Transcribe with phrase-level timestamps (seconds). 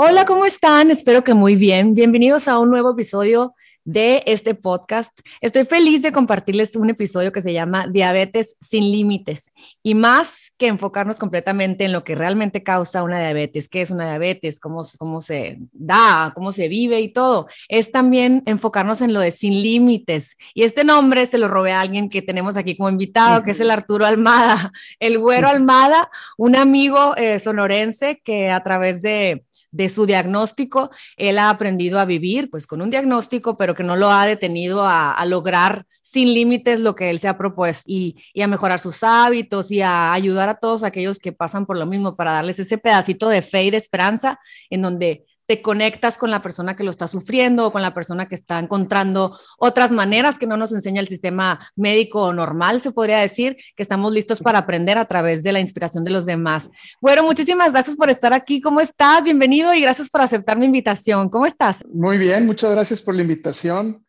[0.00, 0.92] Hola, ¿cómo están?
[0.92, 1.92] Espero que muy bien.
[1.92, 5.10] Bienvenidos a un nuevo episodio de este podcast.
[5.40, 10.68] Estoy feliz de compartirles un episodio que se llama Diabetes sin límites y más que
[10.68, 15.20] enfocarnos completamente en lo que realmente causa una diabetes, qué es una diabetes, cómo, cómo
[15.20, 20.36] se da, cómo se vive y todo, es también enfocarnos en lo de sin límites.
[20.54, 23.58] Y este nombre se lo robé a alguien que tenemos aquí como invitado, que es
[23.58, 24.70] el Arturo Almada,
[25.00, 31.38] el güero Almada, un amigo eh, sonorense que a través de de su diagnóstico, él
[31.38, 35.24] ha aprendido a vivir pues con un diagnóstico, pero que no lo ha detenido a,
[35.26, 39.70] lograr sin límites lo que él se ha propuesto y, y, a mejorar sus hábitos
[39.70, 43.28] y a ayudar a todos aquellos que pasan por lo mismo para darles ese pedacito
[43.28, 44.40] de fe y de esperanza
[44.70, 48.28] en donde te conectas con la persona que lo está sufriendo o con la persona
[48.28, 53.18] que está encontrando otras maneras que no nos enseña el sistema médico normal, se podría
[53.18, 56.68] decir, que estamos listos para aprender a través de la inspiración de los demás.
[57.00, 58.60] Bueno, muchísimas gracias por estar aquí.
[58.60, 59.24] ¿Cómo estás?
[59.24, 61.30] Bienvenido y gracias por aceptar mi invitación.
[61.30, 61.82] ¿Cómo estás?
[61.90, 64.04] Muy bien, muchas gracias por la invitación.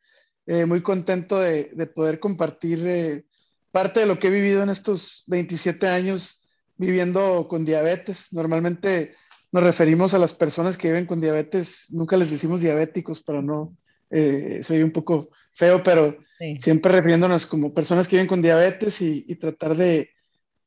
[0.46, 3.24] Eh, muy contento de, poder compartir eh,
[3.72, 6.42] parte de lo que he vivido en estos 27 años
[6.76, 8.34] viviendo con diabetes.
[8.34, 9.14] Normalmente
[9.52, 13.76] nos referimos a las personas que viven con diabetes, nunca les decimos diabéticos para no,
[14.12, 16.18] eh, soy un poco feo, pero
[16.58, 20.10] siempre refiriéndonos como personas que viven con diabetes y, tratar de,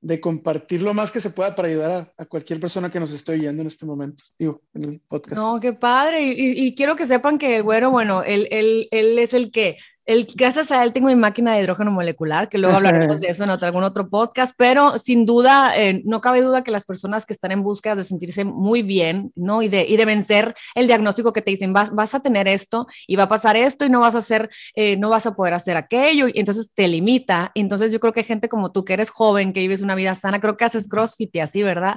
[0.00, 3.32] de, compartir lo más que se pueda para ayudar a, cualquier persona que nos esté
[3.32, 5.36] oyendo en este momento, digo, en el podcast.
[5.36, 6.22] No, qué padre.
[6.22, 9.76] Y, y quiero que sepan que el güero, bueno, él, él, él es el que
[10.04, 13.44] el, gracias a él tengo mi máquina de hidrógeno molecular, que luego hablaremos de eso
[13.44, 17.24] en otro, algún otro podcast, pero sin duda, eh, no cabe duda que las personas
[17.24, 19.62] que están en búsqueda de sentirse muy bien, ¿no?
[19.62, 22.86] Y de, y de vencer el diagnóstico que te dicen, vas, vas a tener esto
[23.06, 25.54] y va a pasar esto y no vas a hacer, eh, no vas a poder
[25.54, 27.52] hacer aquello, y entonces te limita.
[27.54, 30.40] Entonces yo creo que gente como tú, que eres joven, que vives una vida sana,
[30.40, 31.96] creo que haces CrossFit y así, ¿verdad?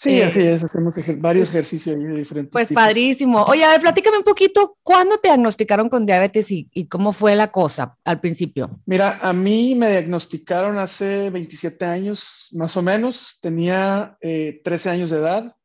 [0.00, 2.52] Sí, así es, hacemos varios ejercicios diferentes.
[2.52, 3.42] Pues padrísimo.
[3.42, 7.50] Oye, a ver, platícame un poquito, ¿cuándo te diagnosticaron con diabetes y, cómo fue la
[7.50, 8.80] cosa al principio?
[8.86, 13.38] Mira, a mí me diagnosticaron hace 27 años, más o menos.
[13.40, 15.56] Tenía 13 eh, años de edad.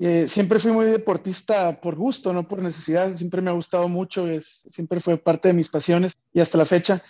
[0.00, 3.14] Eh, siempre fui muy deportista por gusto, no por necesidad.
[3.14, 6.66] Siempre me ha gustado mucho, es, siempre fue parte de mis pasiones y hasta la
[6.66, 7.02] fecha.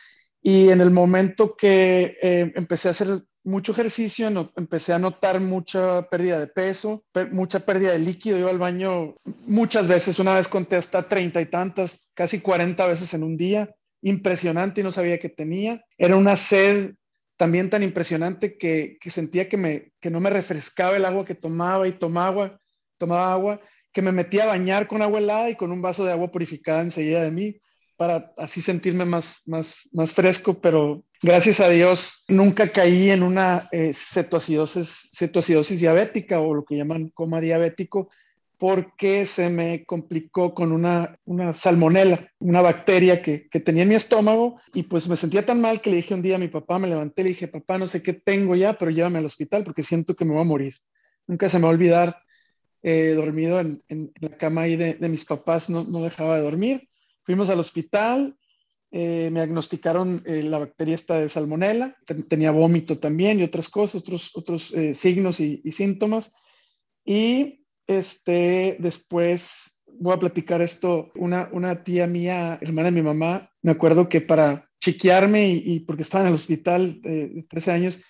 [0.42, 6.02] Y en el momento que eh, empecé a hacer mucho ejercicio, empecé a notar mucha
[6.08, 8.38] pérdida de peso, mucha pérdida de líquido.
[8.38, 9.14] Iba al baño
[9.46, 13.74] muchas veces, una vez conté hasta treinta y tantas, casi cuarenta veces en un día.
[14.02, 15.82] Impresionante y no sabía que tenía.
[15.96, 16.94] Era una sed
[17.36, 21.86] también tan impresionante que, sentía que, me, que no me refrescaba el agua que tomaba
[21.88, 22.58] y tomaba,
[22.98, 23.60] tomaba agua,
[23.92, 26.82] que me metía a bañar con agua helada y con un vaso de agua purificada
[26.82, 27.60] enseguida de mí
[27.96, 33.68] para así sentirme más, más, más fresco, pero gracias a Dios nunca caí en una
[33.72, 38.10] eh, cetoacidosis, cetoacidosis diabética o lo que llaman coma diabético,
[38.58, 43.94] porque se me complicó con una, una salmonela, una bacteria que, que, tenía en mi
[43.94, 46.78] estómago y pues me sentía tan mal que le dije un día a mi papá,
[46.78, 49.82] me levanté le dije, papá, no sé qué tengo ya, pero llévame al hospital porque
[49.82, 50.74] siento que me voy a morir.
[51.26, 52.18] Nunca se me va a olvidar,
[52.82, 56.42] eh, dormido en, en, la cama ahí de, de mis papás, no, no dejaba de
[56.42, 56.88] dormir
[57.24, 58.36] Fuimos al hospital,
[58.96, 61.96] eh, me diagnosticaron eh, la bacteria esta de salmonela,
[62.28, 66.32] tenía vómito también y otras cosas, otros, otros eh, signos y, síntomas.
[67.04, 73.50] Y este, después voy a platicar esto, una, una tía mía, hermana de mi mamá,
[73.62, 78.00] me acuerdo que para chequearme y, porque estaba en el hospital de 13 años,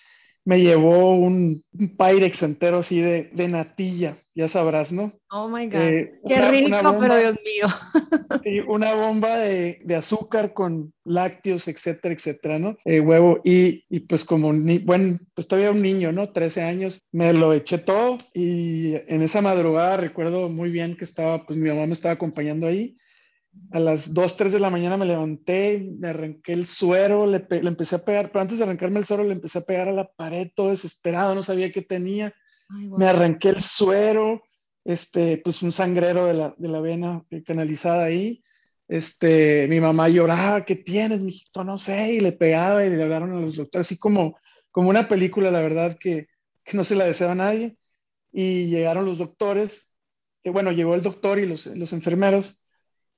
[0.45, 1.63] me llevó un,
[1.97, 5.11] Pyrex entero así de, de, natilla, ya sabrás, ¿no?
[5.31, 5.75] Oh my God.
[5.75, 7.67] Eh, Qué rico, pero Dios mío.
[8.43, 12.77] sí, una bomba de, de, azúcar con lácteos, etcétera, etcétera, ¿no?
[12.85, 13.41] Eh, huevo.
[13.43, 16.31] Y, y, pues, como, ni, bueno, pues todavía un niño, ¿no?
[16.31, 18.19] 13 años, me lo eché todo.
[18.33, 22.67] Y en esa madrugada recuerdo muy bien que estaba, pues mi mamá me estaba acompañando
[22.67, 22.95] ahí
[23.71, 27.97] a las 2, 3 de la mañana me levanté, me arranqué el suero, le, empecé
[27.97, 30.49] a pegar, pero antes de arrancarme el suero le empecé a pegar a la pared
[30.55, 32.33] todo desesperado, no sabía qué tenía.
[32.69, 34.43] Me arranqué el suero,
[34.83, 38.43] este, pues un sangrero de la, de la vena canalizada ahí.
[38.87, 41.63] Este, mi mamá lloraba, ¿qué tienes, mijito?
[41.63, 44.37] No sé, y le pegaba y le hablaron a los doctores, así como,
[44.71, 46.27] como una película, la verdad, que,
[46.63, 47.77] que no se la deseaba a nadie.
[48.31, 49.91] Y llegaron los doctores,
[50.43, 52.64] que bueno, llegó el doctor y los, los enfermeros,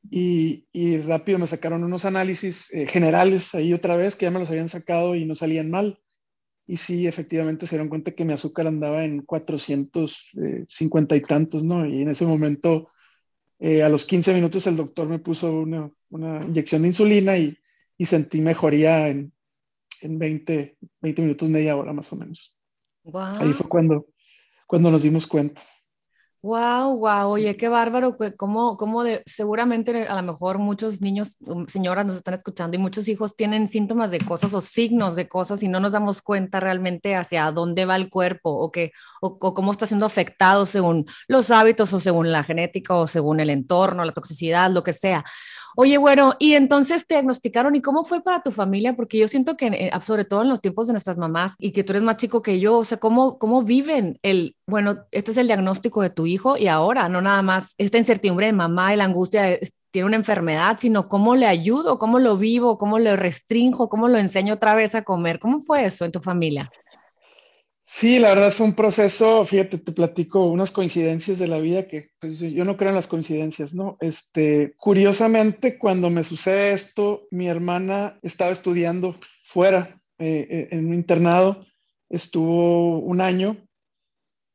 [0.10, 4.40] y, y, rápido me sacaron unos análisis eh, generales ahí otra vez que ya me
[4.40, 6.00] los habían sacado y no salían mal.
[6.66, 11.86] Y sí, efectivamente se dieron cuenta que mi azúcar andaba en 450 y tantos, ¿no?
[11.86, 12.90] Y en ese momento,
[13.60, 17.58] eh, a los 15 minutos, el doctor me puso una, una inyección de insulina y,
[17.98, 19.32] y sentí mejoría en,
[20.02, 22.58] en 20, 20 minutos, media hora más o menos.
[23.40, 24.08] Ahí fue cuando,
[24.66, 25.62] cuando nos dimos cuenta.
[26.48, 31.68] Wow, wow, oye, qué bárbaro, cómo, cómo de, seguramente a lo mejor muchos niños, um,
[31.68, 35.62] señoras nos están escuchando y muchos hijos tienen síntomas de cosas o signos de cosas
[35.62, 39.74] y no nos damos cuenta realmente hacia dónde va el cuerpo o, que, o, cómo
[39.74, 44.14] está siendo afectado según los hábitos o según la genética o según el entorno, la
[44.14, 45.26] toxicidad, lo que sea.
[45.80, 48.96] Oye, bueno, y entonces te diagnosticaron, ¿y cómo fue para tu familia?
[48.96, 51.84] Porque yo siento que, eh, sobre todo en los tiempos de nuestras mamás, y que
[51.84, 55.38] tú eres más chico que yo, o sea, ¿cómo, cómo viven el, bueno, este es
[55.38, 58.98] el diagnóstico de tu hijo y ahora, no nada más esta incertidumbre de mamá y
[58.98, 59.60] la angustia de
[59.92, 64.18] tiene una enfermedad, sino cómo le ayudo, cómo lo vivo, cómo le restringo, cómo lo
[64.18, 65.40] enseño otra vez a comer.
[65.40, 66.72] ¿Cómo fue eso en tu familia?
[67.90, 72.10] Sí, la verdad fue un proceso, fíjate, te platico unas coincidencias de la vida que
[72.20, 73.98] pues, yo no creo en las coincidencias, ¿no?
[74.02, 80.96] Este, curiosamente, cuando me sucede esto, mi hermana estaba estudiando fuera, eh, eh, en un
[80.96, 81.66] internado,
[82.10, 83.56] estuvo un año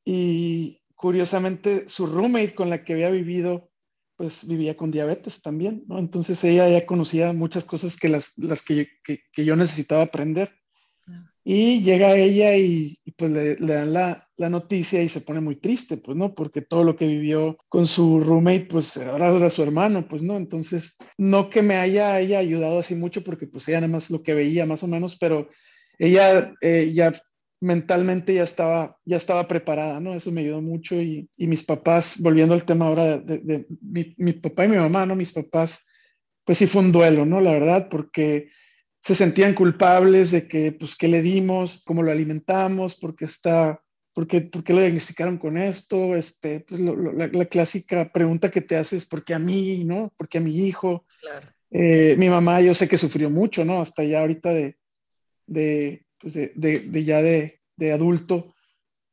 [0.04, 3.70] y curiosamente su roommate con la que había vivido,
[4.14, 5.98] pues vivía con diabetes también, ¿no?
[5.98, 10.61] Entonces ella ya conocía muchas cosas que las, las que, que yo necesitaba aprender.
[11.44, 15.96] Y llega ella y, pues le, dan la, la, noticia y se pone muy triste,
[15.96, 16.34] pues, ¿no?
[16.34, 20.36] Porque todo lo que vivió con su roommate, pues ahora era su hermano, pues, ¿no?
[20.36, 24.22] Entonces, no que me haya ella ayudado así mucho, porque pues ella nada más lo
[24.22, 25.48] que veía más o menos, pero
[25.98, 27.12] ella eh, ya
[27.60, 30.14] mentalmente ya estaba, ya estaba preparada, ¿no?
[30.14, 34.14] Eso me ayudó mucho y, y mis papás, volviendo al tema ahora de, de, mi,
[34.16, 35.16] mi papá y mi mamá, ¿no?
[35.16, 35.86] Mis papás,
[36.44, 37.40] pues sí fue un duelo, ¿no?
[37.40, 38.48] La verdad, porque
[39.02, 41.82] se sentían culpables de que, pues, ¿qué le dimos?
[41.84, 42.94] ¿Cómo lo alimentamos?
[42.94, 43.82] ¿Por qué está,
[44.14, 46.14] por qué, por qué lo diagnosticaron con esto?
[46.14, 50.12] Este, pues, la, clásica pregunta que te haces, ¿por qué a mí, no?
[50.16, 51.04] ¿Por qué a mi hijo?
[51.72, 53.82] Eh, mi mamá, yo sé que sufrió mucho, ¿no?
[53.82, 54.76] Hasta ya ahorita de,
[55.46, 58.54] de, pues de, de ya de, de adulto,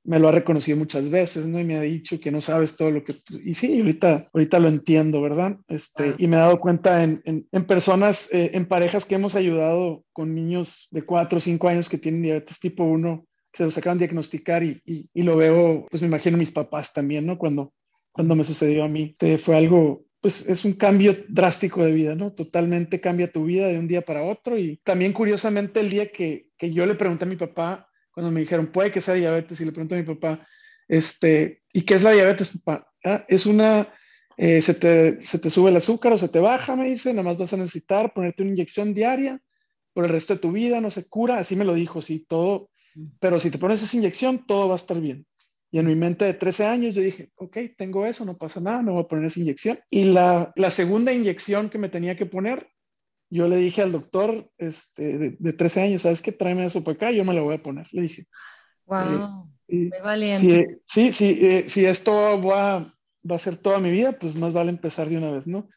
[0.03, 1.59] me lo ha reconocido muchas veces, ¿no?
[1.59, 3.15] Y me ha dicho que no sabes todo lo que...
[3.43, 5.57] Y sí, ahorita, ahorita lo entiendo, ¿verdad?
[5.67, 10.03] Este, Y me he dado cuenta en, en, personas, eh, en parejas que hemos ayudado
[10.13, 13.77] con niños de 4 o 5 años que tienen diabetes tipo 1, que se los
[13.77, 17.37] acaban de diagnosticar y, y, lo veo, pues me imagino mis papás también, ¿no?
[17.37, 17.73] Cuando,
[18.11, 22.13] cuando me sucedió a mí, este, fue algo pues es un cambio drástico de vida,
[22.13, 22.33] ¿no?
[22.33, 24.57] Totalmente cambia tu vida de un día para otro.
[24.57, 27.88] Y también curiosamente el día que, que yo le pregunté a mi papá,
[28.19, 30.45] cuando me dijeron, puede que sea diabetes, y le pregunto a mi papá,
[30.89, 32.91] este, ¿y qué es la diabetes, papá?
[33.05, 33.93] Ah, es una,
[34.35, 37.23] eh, se, te, se, te, sube el azúcar o se te baja, me dice, nada
[37.23, 39.39] más vas a necesitar ponerte una inyección diaria
[39.93, 42.69] por el resto de tu vida, no se cura, así me lo dijo, sí, todo,
[43.21, 45.25] pero si te pones esa inyección, todo va a estar bien.
[45.71, 48.81] Y en mi mente de 13 años yo dije, ok, tengo eso, no pasa nada,
[48.81, 49.79] me voy a poner esa inyección.
[49.89, 52.67] Y la, la segunda inyección que me tenía que poner
[53.29, 56.31] yo le dije al doctor este, de, 13 años, ¿sabes qué?
[56.31, 57.87] Tráeme eso para acá, yo me la voy a poner.
[57.91, 58.27] Le dije.
[58.85, 60.79] Wow, muy valiente.
[60.87, 62.11] Sí, sí, eh, si esto
[62.41, 62.93] va,
[63.29, 65.67] va, a ser toda mi vida, pues más vale empezar de una vez, ¿no?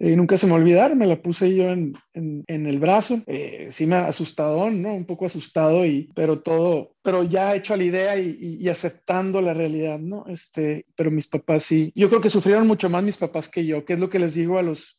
[0.00, 3.68] Eh, nunca se me olvidar, me la puse yo en, en, en el brazo, eh,
[3.72, 4.94] sí me ha asustado, ¿no?
[4.94, 8.68] Un poco asustado, y, pero todo, pero ya hecho a la idea y, y, y,
[8.68, 10.24] aceptando la realidad, ¿no?
[10.28, 13.84] Este, pero mis papás sí, yo creo que sufrieron mucho más mis papás que yo,
[13.84, 14.97] que es lo que les digo a los,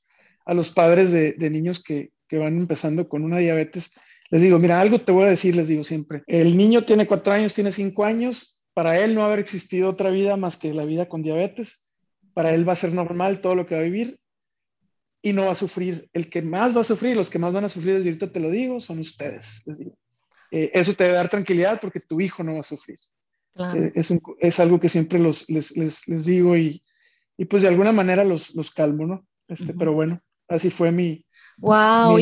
[0.49, 3.93] a los padres de, niños que, van empezando con una diabetes,
[4.31, 7.33] les digo, mira, algo te voy a decir, les digo siempre, el niño tiene cuatro
[7.33, 11.07] años, tiene cinco años, para él no haber existido otra vida más que la vida
[11.07, 11.85] con diabetes,
[12.33, 14.19] para él va a ser normal todo lo que va a vivir
[15.21, 16.09] y no va a sufrir.
[16.13, 18.39] El que más va a sufrir, los que más van a sufrir, desde ahorita te
[18.39, 19.97] lo digo, son ustedes, les digo.
[20.49, 22.97] Eh, eso te debe dar tranquilidad porque tu hijo no va a sufrir.
[23.75, 26.81] Eh, es, es, algo que siempre los, les, les, les digo y,
[27.37, 29.27] y, pues de alguna manera los, los calmo, ¿no?
[29.47, 31.23] Este, Pero bueno, así fue mi,
[31.61, 32.17] Wow,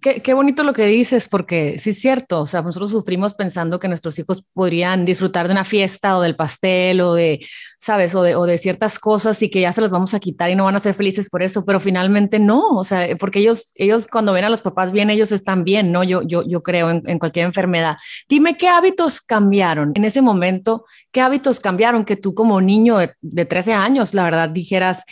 [0.00, 3.78] qué, qué, bonito lo que dices, porque sí es cierto, o sea, nosotros sufrimos pensando
[3.78, 7.46] que nuestros hijos podrían disfrutar de una fiesta o del pastel o de,
[7.78, 8.14] ¿sabes?
[8.14, 10.56] O de, o de ciertas cosas y que ya se las vamos a quitar y
[10.56, 14.06] no van a ser felices por eso, pero finalmente no, o sea, porque ellos, ellos
[14.06, 16.02] cuando ven a los papás bien, ellos están bien, ¿no?
[16.02, 17.98] Yo, yo, yo creo en, en cualquier enfermedad.
[18.26, 23.12] Dime qué hábitos cambiaron en ese momento, qué hábitos cambiaron que tú como niño de,
[23.20, 25.04] de 13 años, la verdad, dijeras,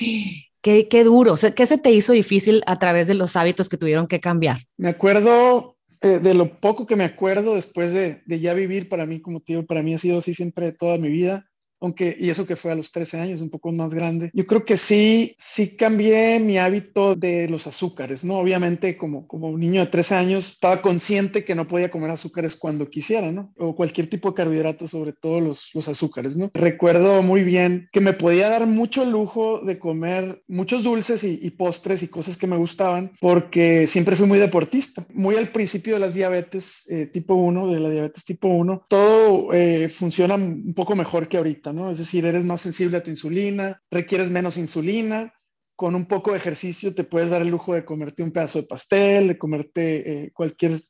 [0.63, 1.35] Qué, qué duro.
[1.55, 4.59] ¿Qué se te hizo difícil a través de los hábitos que tuvieron que cambiar?
[4.77, 9.05] Me acuerdo eh, de lo poco que me acuerdo después de, de, ya vivir para
[9.05, 11.52] mí, como te digo, para mí ha sido así siempre toda mi vida
[11.83, 14.65] aunque, y eso que fue a los 13 años, un poco más grande, yo creo
[14.65, 18.39] que sí, sí cambié mi hábito de los azúcares, ¿no?
[18.39, 22.57] Obviamente, como, como un niño de 13 años, estaba consciente que no podía comer azúcares
[22.57, 23.53] cuando quisiera, ¿no?
[23.59, 26.51] O cualquier tipo de carbohidratos, sobre todo los, los azúcares, ¿no?
[26.55, 32.03] Recuerdo muy bien que me podía dar mucho lujo de comer muchos dulces y, postres
[32.03, 35.05] y cosas que me gustaban, porque siempre fui muy deportista.
[35.13, 39.53] Muy al principio de las diabetes eh, tipo 1, de la diabetes tipo 1, todo
[39.53, 43.83] eh, funciona un poco mejor que ahorita, Es decir, eres más sensible a tu insulina,
[43.91, 45.35] requieres menos insulina,
[45.77, 48.69] con un poco de ejercicio te puedes dar el lujo de comerte un pedazo de
[48.69, 50.81] pastel, de comerte eh, cualquier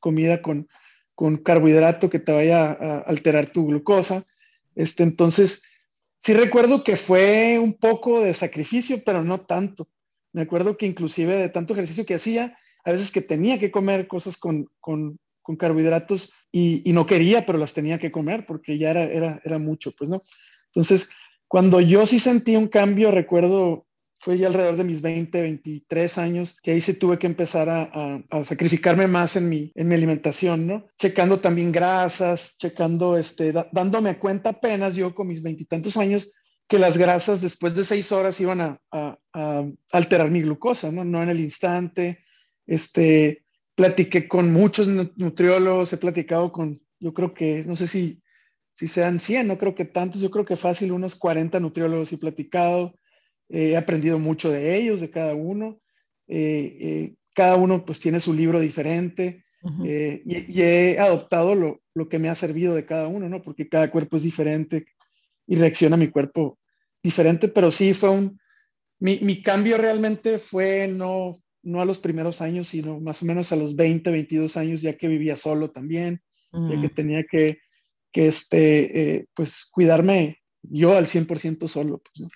[0.00, 0.68] comida con,
[1.14, 4.24] con carbohidrato que te vaya a alterar tu glucosa.
[4.74, 5.62] Este, entonces,
[6.18, 9.88] sí recuerdo que fue un poco de sacrificio, pero no tanto.
[10.32, 14.06] Me acuerdo que inclusive de tanto ejercicio que hacía, a veces que tenía que comer
[14.06, 18.78] cosas con, con, con carbohidratos y, y, no quería, pero las tenía que comer porque
[18.78, 20.20] ya era, era, era mucho, pues, ¿no?
[20.66, 21.08] Entonces,
[21.46, 23.86] cuando yo sí sentí un cambio, recuerdo
[24.18, 28.24] fue ya alrededor de mis 20, 23 años, que ahí sí tuve que empezar a,
[28.28, 30.88] a, sacrificarme más en mi, en mi alimentación, ¿no?
[30.98, 36.32] Checando también grasas, checando, este, dándome cuenta apenas yo con mis veintitantos años
[36.66, 41.04] que las grasas después de seis horas iban a, a, alterar mi glucosa, ¿no?
[41.04, 42.24] No en el instante.
[42.66, 43.45] Este,
[43.76, 48.22] platiqué con muchos nutriólogos, he platicado con, yo creo que, no sé si,
[48.74, 52.18] si sean 100, no creo que tantos, yo creo que fácil unos 40 nutriólogos he
[52.18, 52.98] platicado
[53.48, 55.80] he aprendido mucho de ellos, de cada uno.
[56.28, 59.44] Eh, eh, cada uno pues tiene su libro diferente
[59.84, 63.42] eh, y, he adoptado lo, lo, que me ha servido de cada uno, ¿no?
[63.42, 64.86] Porque cada cuerpo es diferente
[65.46, 66.58] y reacciona a mi cuerpo
[67.02, 68.40] diferente, pero sí fue un...
[68.98, 73.52] Mi, mi cambio realmente fue no, no a los primeros años, sino más o menos
[73.52, 77.58] a los 20, 22 años, ya que vivía solo también, ya que tenía que,
[78.10, 81.98] que este, pues cuidarme yo al 100% solo.
[81.98, 82.28] Pues, ¿no?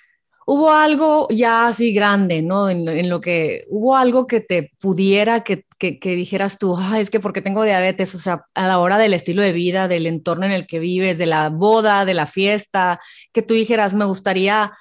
[0.53, 2.69] hubo algo ya así grande, ¿no?
[2.69, 7.41] En, lo que hubo algo que te pudiera, que, que, dijeras tú, es que porque
[7.41, 10.67] tengo diabetes, o sea, a la hora del estilo de vida, del entorno en el
[10.67, 12.99] que vives, de la boda, de la fiesta,
[13.33, 14.73] que tú dijeras, me gustaría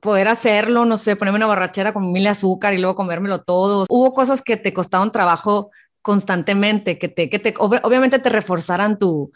[0.00, 3.86] poder hacerlo, no sé, ponerme una borrachera con mil azúcar y luego comérmelo todo.
[3.88, 5.70] Hubo cosas que te costaron trabajo
[6.02, 9.32] constantemente, que te, que te obviamente te reforzaran tu,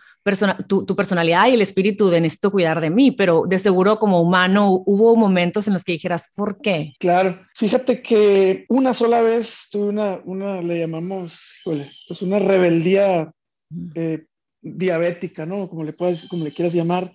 [0.66, 4.22] tu, tu, personalidad y el espíritu de necesito cuidar de mí, pero de seguro como
[4.22, 6.94] humano hubo momentos en los que dijeras, ¿por qué?
[6.98, 13.30] Claro, fíjate que una sola vez tuve una, una le llamamos, pues una rebeldía
[13.94, 14.24] eh,
[14.62, 15.68] diabética, ¿no?
[15.68, 17.14] Como le, puedes, como le quieras llamar,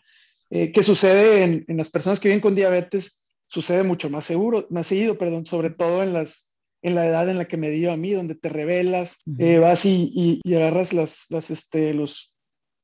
[0.52, 4.66] eh, que sucede en, en, las personas que viven con diabetes, sucede mucho más seguro,
[4.70, 6.50] más seguido, perdón, sobre todo en las
[6.82, 9.86] en la edad en la que me dio a mí, donde te revelas, eh, vas
[9.86, 12.36] y, y, agarras las, las, este, los,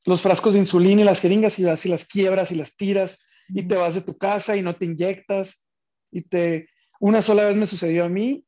[0.04, 3.20] los frascos de insulina y las jeringas y vas y las quiebras y las tiras
[3.48, 5.66] y te vas de tu casa y no te inyectas
[6.12, 6.70] y te...
[7.00, 8.46] Una sola vez me sucedió a mí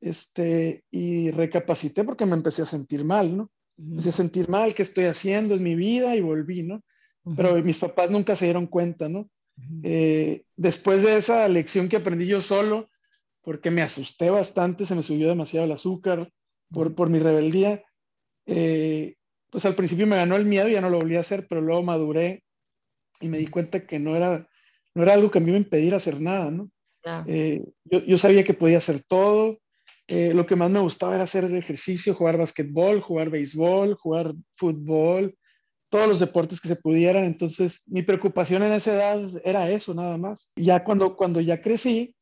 [0.00, 3.50] este, y recapacité porque me empecé a sentir mal, ¿no?
[3.78, 5.54] Empecé a sentir mal, ¿qué estoy haciendo?
[5.54, 6.82] Es mi vida y volví, ¿no?
[7.36, 9.30] Pero mis papás nunca se dieron cuenta, ¿no?
[9.82, 12.90] Eh, después de esa lección que aprendí yo solo,
[13.42, 16.30] porque me asusté bastante, se me subió demasiado el azúcar
[16.70, 17.82] por, por mi rebeldía.
[18.46, 19.16] Eh,
[19.50, 21.60] pues al principio me ganó el miedo y ya no lo volví a hacer, pero
[21.60, 22.42] luego maduré
[23.20, 24.48] y me di cuenta que no era,
[24.94, 26.70] no era algo que a mí me impidiera hacer nada, ¿no?
[27.26, 29.58] Eh, yo, yo, sabía que podía hacer todo.
[30.06, 35.36] Eh, lo que más me gustaba era hacer ejercicio, jugar basquetbol, jugar béisbol, jugar fútbol,
[35.94, 37.22] todos los deportes que se pudieran.
[37.22, 40.50] Entonces, mi preocupación en esa edad era eso, nada más.
[40.56, 42.16] Ya cuando, cuando ya crecí,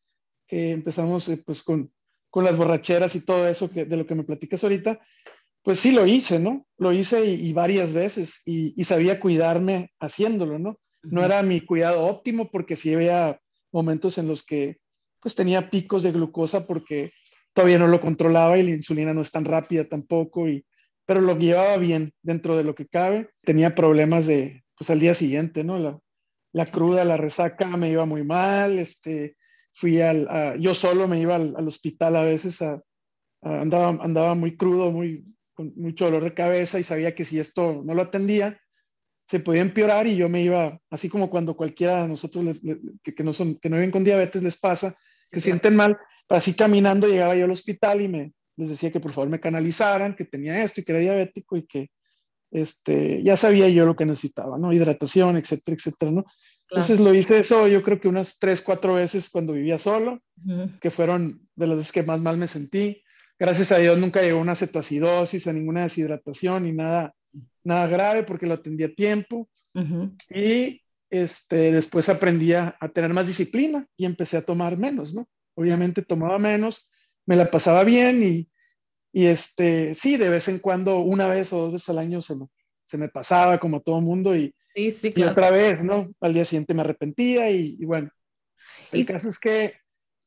[0.47, 1.91] empezamos eh, pues con,
[2.29, 5.01] con, las borracheras y todo eso que, de lo que me platicas ahorita,
[5.63, 6.67] pues sí lo hice, ¿no?
[6.77, 10.79] Lo hice y, varias veces y, y, sabía cuidarme haciéndolo, ¿no?
[11.03, 13.41] No era mi cuidado óptimo porque sí había
[13.73, 14.81] momentos en los que
[15.19, 17.13] pues tenía picos de glucosa porque
[17.55, 20.63] todavía no lo controlaba y la insulina no es tan rápida tampoco, y,
[21.07, 23.31] pero lo llevaba bien dentro de lo que cabe.
[23.45, 25.79] Tenía problemas de, pues al día siguiente, ¿no?
[25.79, 25.99] La,
[26.53, 29.37] la cruda, la resaca me iba muy mal, este,
[29.73, 30.29] fui al,
[30.61, 32.63] yo solo me iba al, hospital a veces,
[33.41, 37.83] andaba, andaba muy crudo, muy, con mucho dolor de cabeza y sabía que si esto
[37.85, 38.61] no lo atendía,
[39.27, 42.61] se podía empeorar y yo me iba, así como cuando cualquiera de nosotros
[43.03, 44.95] que, no son, que no viven con diabetes les pasa,
[45.31, 45.97] que sienten mal,
[46.29, 50.15] así caminando llegaba yo al hospital y me les decía que por favor me canalizaran,
[50.15, 51.91] que tenía esto y que era diabético y que
[52.51, 54.73] este, ya sabía yo lo que necesitaba, ¿no?
[54.73, 56.25] Hidratación, etcétera, etcétera, ¿no?
[56.71, 60.21] Entonces lo hice eso yo creo que unas tres, cuatro veces cuando vivía solo,
[60.81, 63.03] que fueron de las veces que más mal me sentí.
[63.39, 67.15] Gracias a Dios nunca llegó una cetoacidosis, a ninguna deshidratación ni nada,
[67.65, 69.49] nada grave porque lo atendí a tiempo.
[70.31, 75.29] Y este, después aprendí a, tener más disciplina y empecé a tomar menos, ¿no?
[75.55, 76.89] Obviamente tomaba menos,
[77.27, 78.49] me la pasaba bien y,
[79.13, 82.37] y este, sí, de vez en cuando, una vez o dos veces al año se
[82.37, 82.47] me,
[82.85, 86.11] se me pasaba como todo mundo y, Sí, sí, Y otra vez, ¿no?
[86.21, 88.11] Al día siguiente me arrepentía y, bueno,
[88.91, 89.75] el caso es que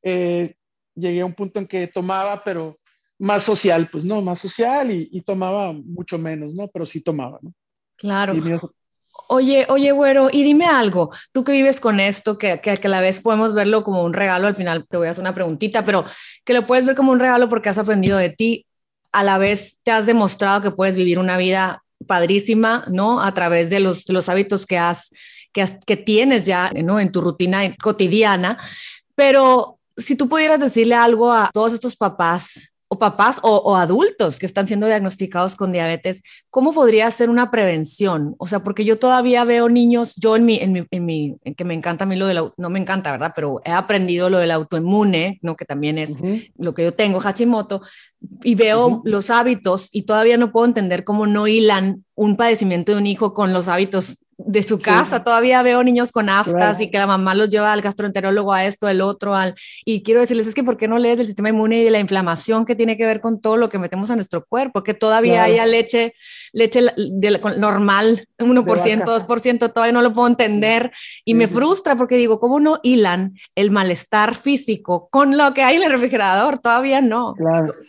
[0.03, 0.55] eh,
[0.93, 2.79] llegué a un punto en que tomaba, pero
[3.17, 6.67] más social, pues no, más social y, tomaba mucho menos, ¿no?
[6.67, 7.53] Pero sí tomaba, ¿no?
[7.95, 8.33] Claro.
[9.27, 12.89] Oye, oye, güero, y dime algo, tú que vives con esto, que, que, que, a
[12.91, 15.83] la vez podemos verlo como un regalo, al final te voy a hacer una preguntita,
[15.83, 16.05] pero
[16.43, 18.65] que lo puedes ver como un regalo porque has aprendido de ti,
[19.11, 23.21] a la vez te has demostrado que puedes vivir una vida padrísima, ¿no?
[23.21, 25.09] A través de los, los hábitos que has,
[25.53, 26.99] que, has, que tienes ya, ¿no?
[26.99, 28.57] En tu rutina cotidiana,
[29.15, 34.45] pero si tú pudieras decirle algo a todos estos papás o papás o, adultos que
[34.45, 38.35] están siendo diagnosticados con diabetes, ¿cómo podría ser una prevención?
[38.37, 41.65] O sea, porque yo todavía veo niños, yo en mi, en mi, en mi que
[41.65, 43.33] me encanta a mí lo del, no me encanta, ¿verdad?
[43.35, 45.55] Pero he aprendido lo del autoinmune, ¿no?
[45.55, 46.17] Que también es
[46.57, 47.81] lo que yo tengo, Hashimoto,
[48.43, 52.97] y veo los hábitos y todavía no puedo entender cómo no hilan un padecimiento de
[52.97, 55.23] un hijo con los hábitos de su casa.
[55.23, 58.89] Todavía veo niños con aftas y que la mamá los lleva al gastroenterólogo a esto,
[58.89, 59.55] el otro, al...
[59.85, 61.99] Y quiero decirles, es que ¿por qué no lees del sistema inmune y de la
[61.99, 64.83] inflamación que tiene que ver con todo lo que metemos a nuestro cuerpo?
[64.83, 66.13] Que todavía haya leche,
[66.51, 70.91] leche de, normal, 1%, 2%, todavía no lo puedo entender.
[71.23, 75.77] Y me frustra porque digo, ¿cómo no hilan el malestar físico con lo que hay
[75.77, 76.59] en el refrigerador?
[76.59, 77.35] Todavía no.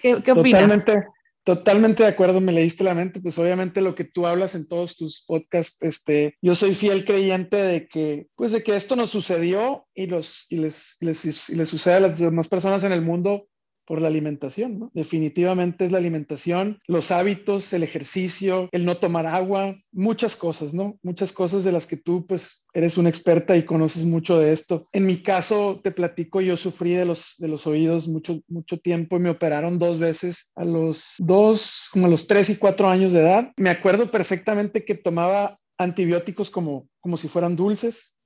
[0.01, 0.63] ¿Qué, qué opinas?
[0.63, 1.16] Totalmente.
[1.47, 4.97] Totalmente de acuerdo, me leíste la mente, pues obviamente lo que tú hablas en todos
[4.97, 9.87] tus podcasts, este, yo soy fiel creyente de que, pues de que esto nos sucedió
[9.95, 13.47] y, los, y les, les, les sucede a las demás personas en el mundo
[13.87, 14.91] por la alimentación.
[14.93, 20.99] Definitivamente es la alimentación, los hábitos, el ejercicio, el no tomar agua, muchas cosas, ¿no?
[21.03, 24.87] Muchas cosas de las que tú, pues, eres una experta y conoces mucho de esto.
[24.93, 29.17] En mi caso, te platico, yo sufrí de los, de los oídos mucho, mucho tiempo
[29.17, 33.13] y me operaron dos veces a los dos, como a los tres y cuatro años
[33.13, 33.53] de edad.
[33.57, 38.17] Me acuerdo perfectamente que tomaba antibióticos como, como si fueran dulces.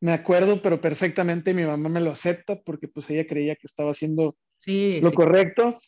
[0.00, 3.90] Me acuerdo, pero perfectamente mi mamá me lo acepta porque pues ella creía que estaba
[3.90, 4.36] haciendo
[4.66, 5.78] lo correcto.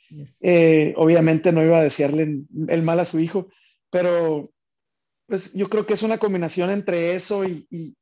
[0.43, 2.37] Eh, obviamente no iba a desearle
[2.69, 3.49] el mal a su hijo,
[3.91, 4.53] pero
[5.27, 7.97] pues yo creo que es una combinación entre eso y,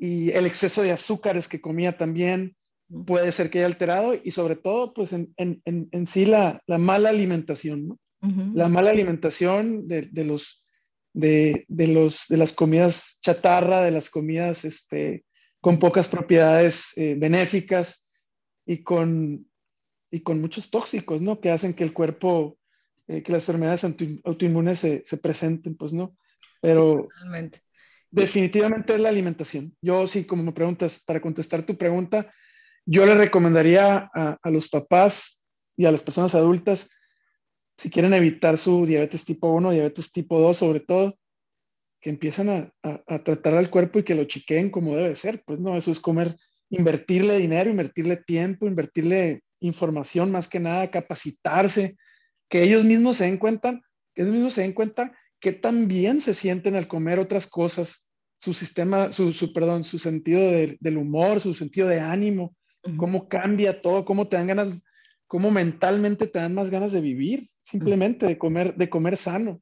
[0.00, 2.56] el exceso de azúcares que comía también
[3.04, 7.98] puede ser que haya alterado y sobre todo pues en, sí la, mala alimentación, ¿no?
[8.54, 10.62] La mala alimentación de, los,
[11.12, 15.24] de, los, de las comidas chatarra, de las comidas este,
[15.60, 18.06] con pocas propiedades eh, benéficas
[18.64, 19.47] y con,
[20.10, 21.40] y con muchos tóxicos, ¿no?
[21.40, 22.58] Que hacen que el cuerpo,
[23.06, 23.84] eh, que las enfermedades
[24.24, 26.16] autoinmunes se, se, presenten, pues, ¿no?
[26.60, 27.08] Pero
[28.10, 29.76] definitivamente es la alimentación.
[29.80, 32.32] Yo sí, como me preguntas, para contestar tu pregunta,
[32.86, 35.44] yo le recomendaría a, a los papás
[35.76, 36.90] y a las personas adultas,
[37.76, 41.18] si quieren evitar su diabetes tipo 1, diabetes tipo 2 sobre todo,
[42.00, 45.42] que empiecen a, a, a, tratar al cuerpo y que lo chiqueen como debe ser.
[45.44, 46.36] Pues no, eso es comer,
[46.70, 51.96] invertirle dinero, invertirle tiempo, invertirle información más que nada, capacitarse,
[52.48, 53.80] que ellos mismos se den cuenta,
[54.14, 58.54] que ellos mismos se den cuenta que también se sienten al comer otras cosas, su
[58.54, 62.56] sistema, su, su perdón, su sentido del humor, su sentido de ánimo,
[62.96, 64.70] cómo cambia todo, cómo te dan ganas,
[65.26, 69.60] cómo mentalmente te dan más ganas de vivir, simplemente de comer, de comer sano.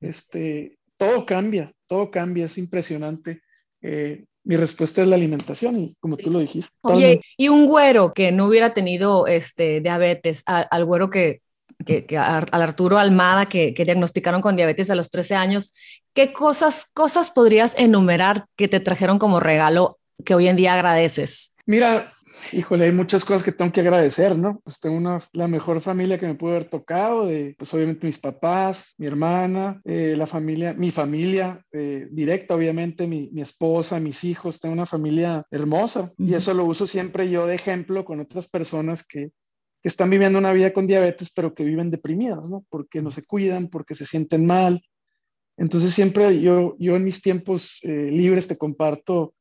[0.00, 3.42] Este, todo cambia, todo cambia, es impresionante.
[3.82, 6.70] Eh, mi respuesta es la alimentación, y como tú lo dijiste.
[6.82, 11.42] Oye, y un güero que no hubiera tenido este, diabetes, al, güero que,
[11.84, 15.74] que, al Arturo Almada que, que, diagnosticaron con diabetes a los 13 años,
[16.14, 21.56] ¿qué cosas, cosas podrías enumerar que te trajeron como regalo que hoy en día agradeces?
[21.66, 22.12] Mira,
[22.52, 24.60] híjole, hay muchas cosas que tengo que agradecer, ¿no?
[24.60, 28.18] Pues tengo una, la mejor familia que me pudo haber tocado, de, pues obviamente mis
[28.18, 34.24] papás, mi hermana, eh, la familia, mi familia eh, directa, obviamente, mi, mi, esposa, mis
[34.24, 38.48] hijos, tengo una familia hermosa y eso lo uso siempre yo de ejemplo con otras
[38.48, 39.30] personas que,
[39.82, 42.64] que están viviendo una vida con diabetes, pero que viven deprimidas, ¿no?
[42.68, 44.82] Porque no se cuidan, porque se sienten mal.
[45.56, 49.34] Entonces siempre yo, yo en mis tiempos eh, libres te comparto,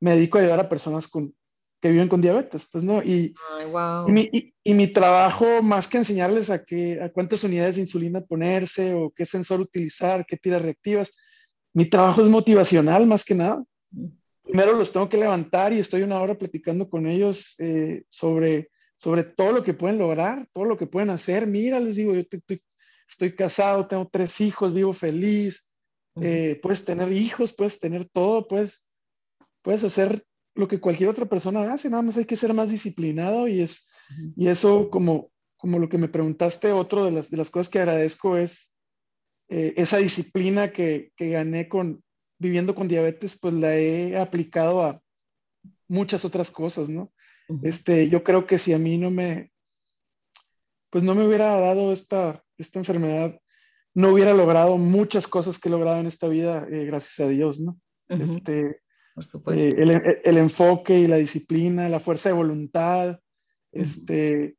[0.00, 1.34] me dedico a ayudar a personas con,
[1.82, 3.02] que viven con diabetes, pues, ¿no?
[3.02, 3.34] Y,
[4.06, 4.30] y, mi,
[4.62, 9.10] y, mi, trabajo, más que enseñarles a, qué, a cuántas unidades de insulina ponerse o
[9.10, 11.12] qué sensor utilizar, qué tiras reactivas,
[11.74, 13.64] mi trabajo es motivacional, más que nada.
[14.44, 19.24] Primero los tengo que levantar y estoy una hora platicando con ellos eh, sobre, sobre
[19.24, 21.48] todo lo que pueden lograr, todo lo que pueden hacer.
[21.48, 22.62] Mira, les digo, yo estoy,
[23.08, 25.68] estoy, casado, tengo tres hijos, vivo feliz,
[26.20, 28.86] eh, puedes tener hijos, puedes tener todo, puedes,
[29.62, 33.48] puedes hacer lo que cualquier otra persona hace, nada más hay que ser más disciplinado
[33.48, 33.88] y, es,
[34.36, 37.78] y eso como, como lo que me preguntaste, otro de las, de las cosas que
[37.78, 38.72] agradezco es
[39.48, 42.02] eh, esa disciplina que, que, gané con
[42.38, 45.00] viviendo con diabetes, pues la he aplicado a
[45.88, 47.12] muchas otras cosas, ¿no?
[47.62, 49.52] este, yo creo que si a mí no me,
[50.90, 53.38] pues no me hubiera dado esta, esta enfermedad,
[53.94, 57.60] no hubiera logrado muchas cosas que he logrado en esta vida, eh, gracias a Dios,
[57.60, 57.78] ¿no?
[58.08, 58.80] este,
[59.14, 59.62] Por supuesto.
[59.62, 63.20] Eh, el, enfoque y la disciplina, la fuerza de voluntad,
[63.70, 64.56] este,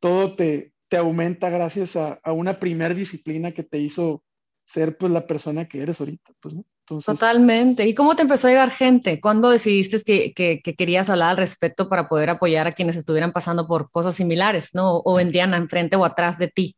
[0.00, 4.24] todo te, te aumenta gracias a, a una primer disciplina que te hizo
[4.64, 6.64] ser pues la persona que eres ahorita, pues, ¿no?
[6.84, 7.86] Totalmente.
[7.86, 9.20] ¿Y cómo te empezó a llegar gente?
[9.20, 10.02] ¿Cuándo decidiste
[10.34, 14.16] que, que, querías hablar al respecto para poder apoyar a quienes estuvieran pasando por cosas
[14.16, 15.00] similares, ¿no?
[15.04, 16.76] O vendían enfrente o atrás de ti.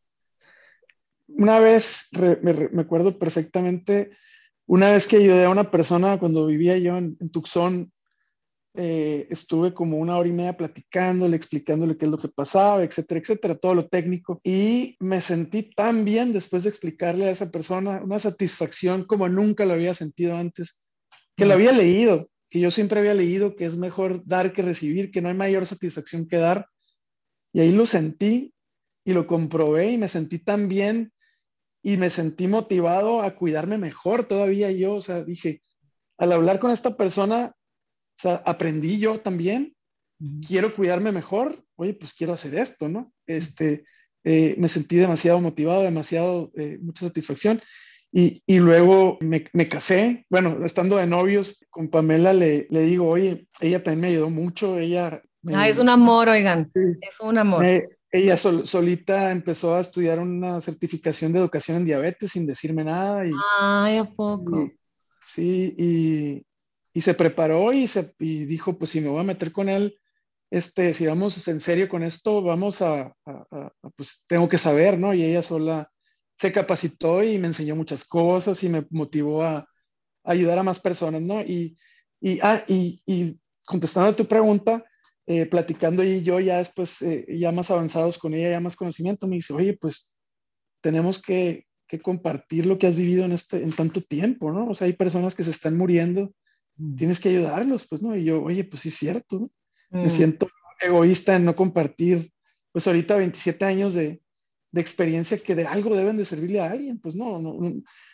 [1.27, 2.11] Una vez,
[2.43, 4.11] me, acuerdo perfectamente,
[4.67, 7.93] una vez que ayudé a una persona cuando vivía yo en Tucson,
[8.77, 13.21] eh, estuve como una hora y media platicándole, explicándole qué es lo que pasaba, etcétera,
[13.21, 14.41] etcétera, todo lo técnico.
[14.43, 19.65] Y me sentí tan bien después de explicarle a esa persona una satisfacción como nunca
[19.65, 20.89] lo había sentido antes,
[21.37, 25.13] que lo había leído, que yo siempre había leído que es mejor dar que recibir,
[25.13, 26.67] que no hay mayor satisfacción que dar.
[27.53, 28.55] Y ahí lo sentí
[29.05, 31.13] y lo comprobé y me sentí tan bien
[31.85, 35.63] y me sentí motivado a cuidarme mejor todavía yo, o sea, dije,
[36.17, 39.77] al hablar con esta persona, o sea, aprendí yo también,
[40.49, 43.13] quiero cuidarme mejor, oye, pues quiero hacer esto, ¿no?
[43.27, 43.85] Este,
[44.25, 47.61] eh, me sentí demasiado motivado, demasiado, eh, mucha satisfacción.
[48.11, 53.09] Y, y luego me, me, casé, bueno, estando de novios con Pamela, le, le, digo,
[53.09, 55.21] oye, ella también me ayudó mucho, ella...
[55.53, 57.67] ah, es un amor, oigan, es un amor.
[58.15, 63.27] Ella solita empezó a estudiar una certificación de educación en diabetes sin decirme nada.
[63.27, 64.71] Y, Ay, ¿a poco?
[65.25, 66.47] sí, y,
[66.93, 69.99] y se preparó y, se, y dijo, pues si me voy a meter con él,
[70.49, 73.13] este, si vamos en serio con esto, vamos a,
[73.97, 75.13] pues tengo que saber, ¿no?
[75.13, 75.91] Y ella sola
[76.39, 79.69] se capacitó y me enseñó muchas cosas y me motivó a,
[80.23, 81.41] ayudar a más personas, ¿no?
[81.41, 81.77] Y,
[82.21, 84.85] y, ah, y, y contestando a tu pregunta,
[85.27, 89.27] eh, platicando y yo ya después, eh, ya más avanzados con ella, ya más conocimiento,
[89.27, 90.17] me dice, oye, pues
[90.81, 94.69] tenemos que, que, compartir lo que has vivido en, este, en tanto tiempo, ¿no?
[94.69, 96.33] O sea, hay personas que se están muriendo
[96.77, 96.97] Mm.
[96.97, 98.17] tienes que ayudarlos, pues, ¿no?
[98.17, 99.51] Y yo, oye, pues sí es cierto,
[99.91, 100.11] me mm.
[100.11, 100.49] siento
[100.81, 102.33] egoísta en no compartir,
[102.73, 104.21] pues ahorita 27 años de,
[104.73, 107.57] de, experiencia que de algo deben de servirle a alguien, pues no, no,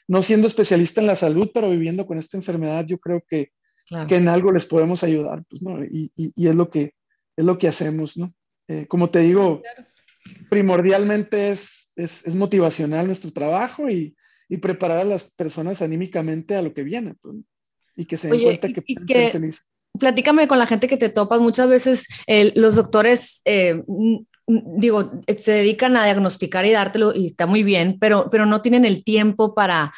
[0.06, 3.52] no siendo especialista en la salud, pero viviendo con esta enfermedad, yo creo que,
[4.06, 5.82] que en algo les podemos ayudar, pues, ¿no?
[5.82, 6.94] Y, y, es, lo que,
[7.40, 8.32] es lo que hacemos, ¿no?
[8.68, 9.62] Eh, como te digo,
[10.48, 14.14] primordialmente es, es, es, motivacional nuestro trabajo y,
[14.48, 17.36] y, preparar a las personas anímicamente a lo que viene, pues,
[17.96, 19.62] y que se den cuenta que pueden ser felices.
[19.98, 21.40] Platícame con la gente que te topas.
[21.40, 22.06] Muchas veces
[22.54, 23.82] los doctores, eh,
[24.46, 28.84] digo, se dedican a diagnosticar y dártelo y está muy bien, pero, pero no tienen
[28.84, 29.92] el tiempo para eh,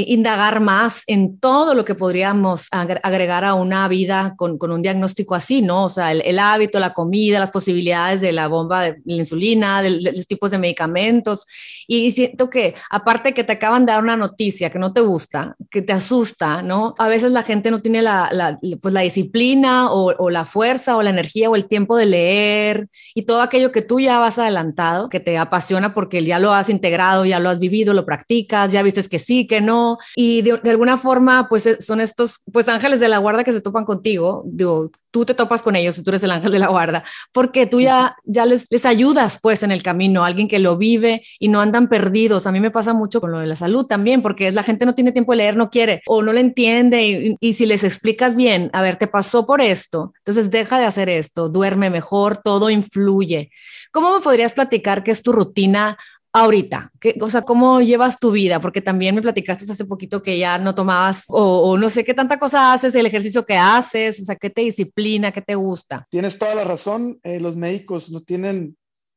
[0.00, 5.62] indagar más en todo lo que podríamos agregar a una vida con, un diagnóstico así,
[5.62, 5.84] ¿no?
[5.84, 10.26] O sea, el, hábito, la comida, las posibilidades de la bomba de la insulina, los
[10.26, 11.46] tipos de medicamentos.
[11.86, 15.56] Y siento que, aparte que te acaban de dar una noticia que no te gusta,
[15.70, 16.94] que te asusta, ¿no?
[16.98, 21.02] A veces la gente no tiene la, pues la disciplina o, o, la fuerza o
[21.02, 25.08] la energía o el tiempo de leer y todo aquello que tú ya vas adelantado,
[25.08, 28.82] que te apasiona porque ya lo has integrado, ya lo has vivido, lo practicas, ya
[28.82, 33.00] viste que sí, que no, y de, alguna forma, pues eh, son estos, pues ángeles
[33.00, 36.22] de la guarda que se topan contigo, digo, tú te topas con ellos, tú eres
[36.24, 39.82] el ángel de la guarda, porque tú ya, ya les, les ayudas pues en el
[39.82, 42.46] camino, alguien que lo vive y no andan perdidos.
[42.46, 44.84] A mí me pasa mucho con lo de la salud también, porque es la gente
[44.84, 47.82] no tiene tiempo de leer, no quiere o no le entiende y, y si les
[47.82, 52.36] explicas bien, a ver, te pasó por esto, entonces deja de hacer esto, duerme mejor,
[52.36, 53.50] todo influye.
[53.92, 55.96] ¿Cómo me podrías platicar qué es tu rutina
[56.36, 56.92] ahorita?
[57.00, 58.60] ¿Qué, o sea, ¿cómo llevas tu vida?
[58.60, 62.38] Porque también me platicaste hace poquito que ya no tomabas o, no sé qué tanta
[62.38, 66.06] cosa haces, el ejercicio que haces, o sea, ¿qué te disciplina, qué te gusta?
[66.10, 68.76] Tienes toda la razón, eh, los médicos no tienen,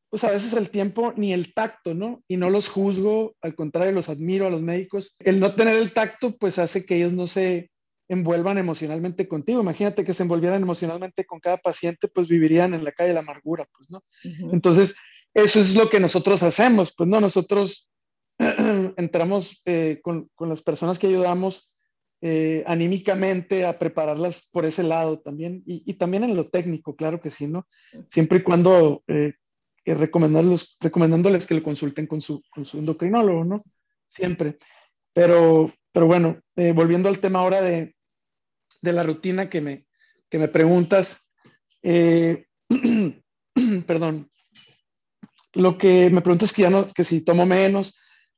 [0.09, 2.23] pues a veces el tiempo ni el tacto, ¿no?
[2.27, 5.15] Y no los juzgo, al contrario, los admiro a los médicos.
[5.19, 7.69] El no tener el tacto, pues hace que ellos no se
[8.07, 9.61] envuelvan emocionalmente contigo.
[9.61, 13.19] Imagínate que se envolvieran emocionalmente con cada paciente, pues vivirían en la calle de la
[13.19, 14.03] amargura, pues, ¿no?
[14.51, 14.95] Entonces,
[15.33, 17.89] eso es lo que nosotros hacemos, pues no, nosotros
[18.97, 21.73] entramos eh, con, con, las personas que ayudamos
[22.21, 27.21] eh, anímicamente a prepararlas por ese lado también y, y, también en lo técnico, claro
[27.21, 27.67] que sí, ¿no?
[28.09, 29.33] Siempre y cuando eh,
[29.85, 33.63] recomendándoles, que lo consulten con su, con su endocrinólogo, ¿no?
[34.07, 34.57] Siempre.
[35.13, 36.39] Pero, pero bueno,
[36.75, 37.95] volviendo al tema ahora de,
[38.81, 39.85] de la rutina que me,
[40.29, 41.31] que me preguntas,
[43.87, 44.29] perdón,
[45.53, 47.97] lo que me preguntas es que ya no, que si tomo menos.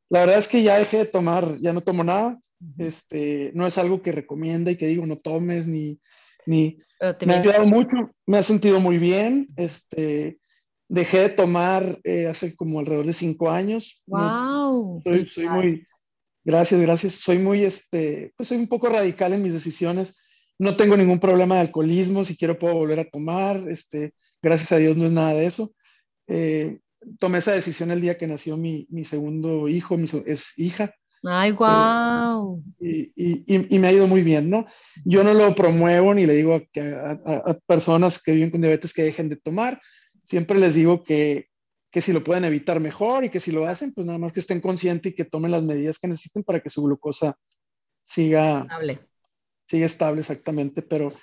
[0.10, 2.40] La verdad es que ya dejé de tomar, ya no tomo nada.
[2.78, 6.00] Este, no es algo que recomienda y que digo no tomes ni,
[6.46, 6.78] ni
[7.26, 7.98] me ha ayudado mucho,
[8.28, 9.48] me ha sentido muy bien.
[9.56, 10.38] Este,
[10.88, 14.02] dejé de tomar eh, hace como alrededor de cinco años.
[14.06, 15.02] ¡Wow!
[15.04, 15.88] soy, soy muy,
[16.44, 17.14] gracias, gracias.
[17.16, 20.18] Soy muy, este, pues soy un poco radical en mis decisiones.
[20.60, 23.64] No tengo ningún problema de alcoholismo, si quiero puedo volver a tomar.
[23.70, 25.74] Este, gracias a Dios no es nada de eso.
[26.28, 26.80] Eh,
[27.20, 30.94] tomé esa decisión el día que nació mi, mi segundo hijo, mi, es hija.
[31.24, 32.64] ¡Ay, wow!
[32.80, 34.66] Y, y, y, me ha ido muy bien, ¿no?
[35.06, 38.94] Yo no lo promuevo ni le digo a, a, a, personas que viven con diabetes
[38.94, 39.80] que dejen de tomar.
[40.24, 41.50] Siempre les digo que,
[41.92, 44.40] que si lo pueden evitar mejor y que si lo hacen, pues nada más que
[44.40, 47.38] estén conscientes y que tomen las medidas que necesiten para que su glucosa
[48.02, 49.00] siga estable.
[49.68, 50.82] Siga estable, exactamente.
[50.82, 51.14] Pero,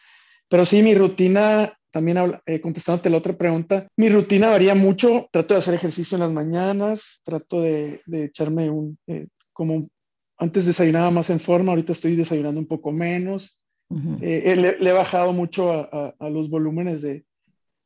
[0.48, 5.28] pero sí, mi rutina, también eh, contestándote la otra pregunta, mi rutina varía mucho.
[5.32, 9.88] Trato de hacer ejercicio en las mañanas, trato de, de echarme un, eh, como
[10.36, 13.58] antes desayunaba más en forma, ahorita estoy desayunando un poco menos.
[13.90, 14.18] Uh -huh.
[14.20, 17.24] eh, le, le, he bajado mucho a, a, a, los volúmenes de,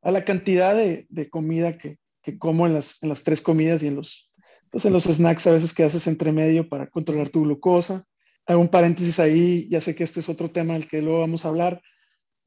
[0.02, 3.82] a la cantidad de, de comida que, que, como en las, en las tres comidas
[3.82, 4.30] y en los,
[4.70, 8.04] pues en los snacks a veces que haces entre medio para controlar tu glucosa.
[8.46, 11.44] Hago un paréntesis ahí, ya sé que este es otro tema del que luego vamos
[11.44, 11.80] a hablar,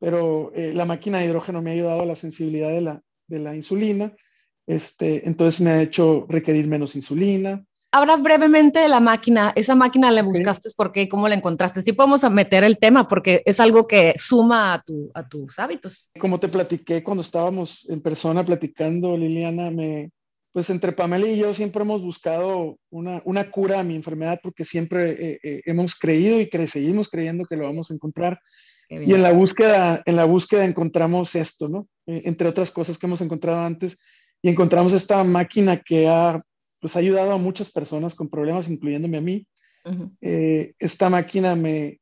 [0.05, 3.39] pero eh, la máquina de hidrógeno me ha ayudado a la sensibilidad de la, de
[3.39, 4.15] la insulina,
[4.67, 9.53] este, entonces me ha hecho requerir menos insulina, Habla brevemente de la máquina.
[9.55, 11.07] Esa máquina la buscaste, ¿por qué?
[11.07, 11.81] ¿Cómo la encontraste?
[11.81, 16.11] Sí podemos meter el tema porque es algo que suma a, tu, a tus hábitos.
[16.19, 20.11] Como te platiqué cuando estábamos en persona platicando, Liliana, me,
[20.51, 24.65] pues entre Pamela y yo siempre hemos buscado una, una cura a mi enfermedad porque
[24.65, 28.41] siempre eh, eh, hemos creído y cre seguimos creyendo que lo vamos a encontrar.
[28.89, 31.87] Y en la búsqueda, en la búsqueda encontramos esto, ¿no?
[32.07, 33.97] Eh, entre otras cosas que hemos encontrado antes,
[34.41, 36.39] y encontramos esta máquina que ha
[36.81, 39.47] pues ha ayudado a muchas personas con problemas, incluyéndome a mí.
[39.85, 40.11] Uh -huh.
[40.21, 41.99] eh, esta máquina me,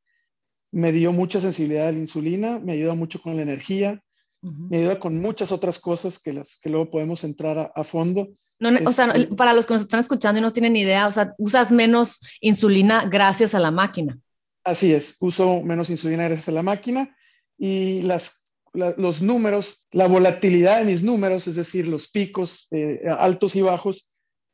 [0.74, 4.02] me dio mucha sensibilidad a la insulina, me ayuda mucho con la energía,
[4.42, 4.70] uh -huh.
[4.70, 8.28] me ayuda con muchas otras cosas que, las, que luego podemos entrar a, a fondo.
[8.60, 11.08] No, este, o sea, este, para los que nos están escuchando y no tienen idea,
[11.08, 14.18] o sea, usas menos insulina gracias a la máquina.
[14.64, 17.16] Así es, uso menos insulina gracias a la máquina
[17.58, 23.02] y las, la, los números, la volatilidad de mis números, es decir, los picos eh,
[23.20, 24.10] altos y bajos,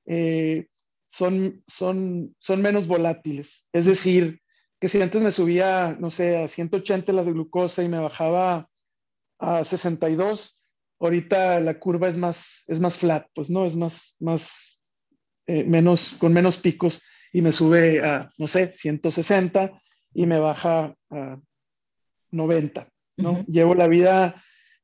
[0.08, 0.67] eh,
[1.06, 3.67] son, son, son menos volátiles.
[3.72, 4.41] Es decir,
[4.80, 8.67] que si antes me subía, no sé, a 180 la glucosa y me bajaba
[9.38, 10.58] a 62,
[11.00, 14.82] ahorita la curva es más, es más flat, pues no, es más, más,
[15.48, 19.80] eh, menos, con menos picos y me sube a, no sé, 160
[20.13, 21.39] y me baja a
[22.32, 23.32] 90, ¿no?
[23.32, 23.45] Uh -huh.
[23.48, 24.36] Llevo la vida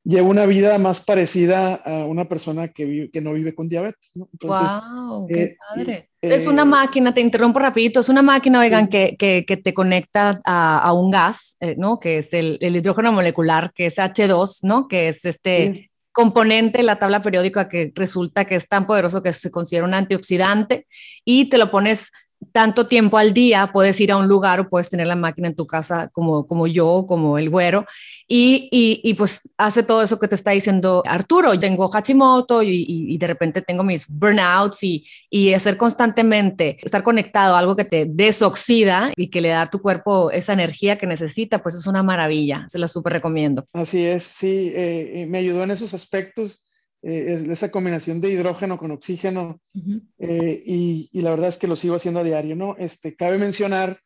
[0.06, 4.12] llevo una vida más parecida a una persona que, vive, que no vive con diabetes.
[4.16, 4.30] ¿no?
[4.32, 5.28] Entonces, ¡Wow!
[5.28, 6.10] ¡Qué eh, padre!
[6.22, 9.74] Eh, es una máquina, te interrumpo rapidito, es una máquina, oigan, que, que, que te
[9.74, 12.00] conecta a, a un gas, eh, ¿no?
[12.00, 14.88] Que es el, el, hidrógeno molecular, que es H2, ¿no?
[14.88, 15.74] Que es este...
[15.74, 15.90] Sí.
[16.16, 19.94] componente de la tabla periódica que resulta que es tan poderoso que se considera un
[19.94, 20.88] antioxidante
[21.26, 22.10] y te lo pones
[22.52, 25.56] tanto tiempo al día, puedes ir a un lugar o puedes tener la máquina en
[25.56, 27.86] tu casa como, como yo, como el güero,
[28.28, 31.60] y, y, y pues hace todo eso que te está diciendo Arturo.
[31.60, 37.56] Tengo Hashimoto y, y de repente tengo mis burnouts y, y hacer constantemente, estar conectado
[37.56, 41.06] a algo que te desoxida y que le da a tu cuerpo esa energía que
[41.06, 43.66] necesita, pues es una maravilla, se la súper recomiendo.
[43.74, 46.64] Así es, sí, eh, me ayudó en esos aspectos
[47.08, 50.02] eh, esa combinación de hidrógeno con oxígeno uh -huh.
[50.18, 52.76] eh, y, y, la verdad es que lo sigo haciendo a diario, ¿no?
[52.80, 54.00] Este, cabe mencionar,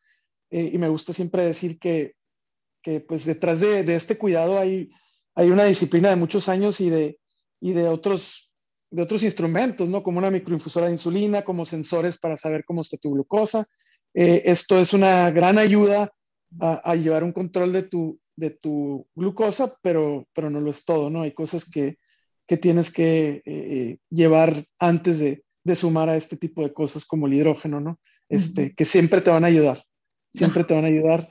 [0.50, 2.14] eh, y me gusta siempre decir que,
[2.82, 4.90] que pues detrás de, de, este cuidado hay,
[5.34, 7.18] hay una disciplina de muchos años y de,
[7.58, 8.52] y de, otros,
[8.90, 10.02] de otros instrumentos, ¿no?
[10.02, 13.66] Como una microinfusora de insulina, como sensores para saber cómo está tu glucosa.
[14.12, 16.12] Eh, esto es una gran ayuda
[16.60, 20.84] a, a, llevar un control de tu, de tu glucosa, pero, pero no lo es
[20.84, 21.22] todo, ¿no?
[21.22, 21.96] Hay cosas que,
[22.50, 27.28] que tienes que eh, llevar antes de, de, sumar a este tipo de cosas como
[27.28, 28.00] el hidrógeno, ¿no?
[28.28, 28.74] Este, uh -huh.
[28.74, 29.84] Que siempre te van a ayudar,
[30.34, 31.30] siempre te van a ayudar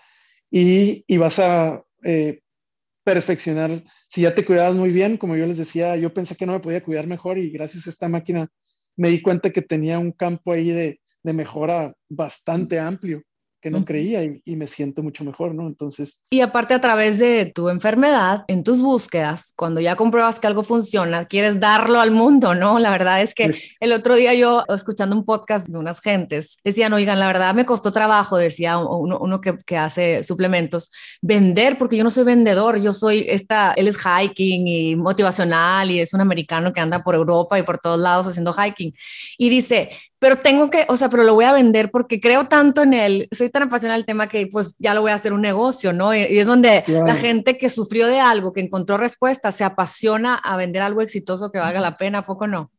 [0.49, 2.39] y, y vas a eh,
[3.03, 3.83] perfeccionar.
[4.07, 6.61] Si ya te cuidabas muy bien, como yo les decía, yo pensé que no me
[6.61, 8.47] podía cuidar mejor y gracias a esta máquina
[8.95, 13.23] me di cuenta que tenía un campo ahí de, de mejora bastante amplio
[13.61, 15.67] que no creía y, y, me siento mucho mejor, ¿no?
[15.67, 16.21] Entonces...
[16.29, 20.63] Y aparte a través de tu enfermedad, en tus búsquedas, cuando ya compruebas que algo
[20.63, 22.79] funciona, quieres darlo al mundo, ¿no?
[22.79, 23.71] La verdad es que sí.
[23.79, 27.65] el otro día yo, escuchando un podcast de unas gentes, decían, oigan, la verdad me
[27.65, 30.91] costó trabajo, decía uno, uno que, que, hace suplementos,
[31.21, 35.99] vender, porque yo no soy vendedor, yo soy esta, él es hiking y motivacional y
[35.99, 38.93] es un americano que anda por Europa y por todos lados haciendo hiking.
[39.37, 39.89] Y dice,
[40.19, 43.27] pero tengo que, o sea, pero lo voy a vender porque creo tanto en él,
[43.31, 46.13] soy tan apasionada del tema que pues ya lo voy a hacer un negocio, ¿no?
[46.13, 50.57] Y, es donde la gente que sufrió de algo, que encontró respuesta, se apasiona a
[50.57, 52.69] vender algo exitoso que valga la pena, poco no?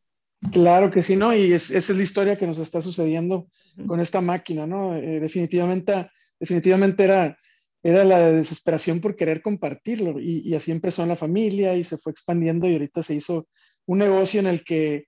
[0.51, 1.35] Claro que sí, ¿no?
[1.35, 3.47] Y esa es la historia que nos está sucediendo
[3.87, 4.95] con esta máquina, ¿no?
[4.95, 7.37] Eh, definitivamente, definitivamente era,
[7.83, 12.11] era la desesperación por querer compartirlo y, así empezó en la familia y se fue
[12.11, 13.47] expandiendo y ahorita se hizo
[13.85, 15.05] un negocio en el que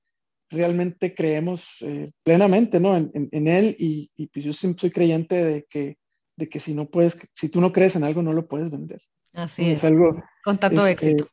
[0.54, 2.96] realmente creemos eh, plenamente, ¿no?
[2.96, 5.98] En, en, él y, y, pues yo siempre soy creyente de que,
[6.36, 9.02] de que si no puedes, si tú no crees en algo, no lo puedes vender.
[9.34, 9.84] Así es.
[9.84, 11.28] algo, Con tanto este, éxito.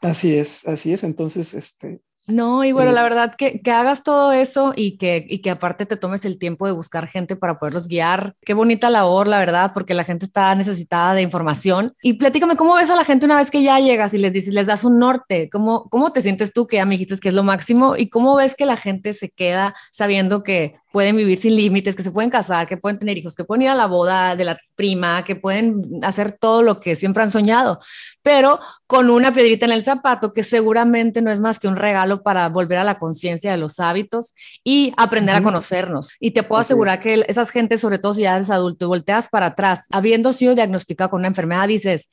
[0.00, 1.04] Así es, así es.
[1.04, 5.38] Entonces, este, no, y bueno, la verdad que, que hagas todo eso y que, y
[5.38, 8.34] que aparte te tomes el tiempo de buscar gente para poderlos guiar.
[8.42, 11.94] Qué bonita labor, la verdad, porque la gente está necesitada de información.
[12.02, 14.54] Y platícame, ¿cómo ves a la gente una vez que ya llegas y les dices,
[14.54, 15.48] les das un norte?
[15.50, 17.96] ¿Cómo, cómo te sientes tú que ya me dijiste que es lo máximo?
[17.96, 22.02] ¿Y cómo ves que la gente se queda sabiendo que pueden vivir sin límites, que
[22.02, 24.58] se pueden casar, que pueden tener hijos, que pueden ir a la boda de la
[24.74, 27.80] prima, que pueden hacer todo lo que siempre han soñado,
[28.22, 28.58] pero
[28.90, 32.48] con una piedrita en el zapato que seguramente no es más que un regalo para
[32.48, 36.10] volver a la conciencia de los hábitos y aprender a conocernos.
[36.18, 39.28] Y te puedo asegurar que esas gentes, sobre todo si ya eres adulto y volteas
[39.28, 42.10] para atrás, habiendo sido diagnosticado con una enfermedad, dices,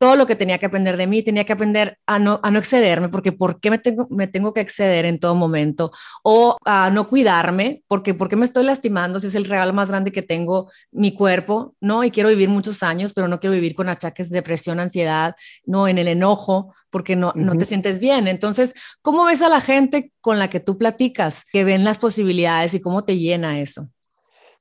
[0.00, 2.58] todo lo que tenía que aprender de mí, tenía que aprender a no, a no
[2.58, 5.92] excederme, porque ¿por qué me tengo, me tengo que exceder en todo momento?
[6.22, 9.90] O a no cuidarme, porque ¿por qué me estoy lastimando si es el regalo más
[9.90, 11.74] grande que tengo mi cuerpo?
[11.82, 12.02] ¿No?
[12.02, 15.36] Y quiero vivir muchos años, pero no quiero vivir con achaques de depresión, ansiedad,
[15.66, 18.26] no en el enojo, porque no, no te sientes bien.
[18.26, 22.72] Entonces, ¿cómo ves a la gente con la que tú platicas, que ven las posibilidades
[22.72, 23.90] y cómo te llena eso?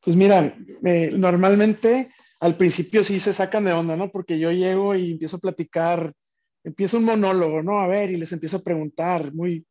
[0.04, 4.12] Pues mira, eh, normalmente al principio sí se sacan de onda, ¿no?
[4.12, 6.12] Porque yo llego y empiezo a platicar,
[6.64, 7.82] empiezo un monólogo, ¿no?
[7.82, 9.66] A ver, y les empiezo a preguntar, muy,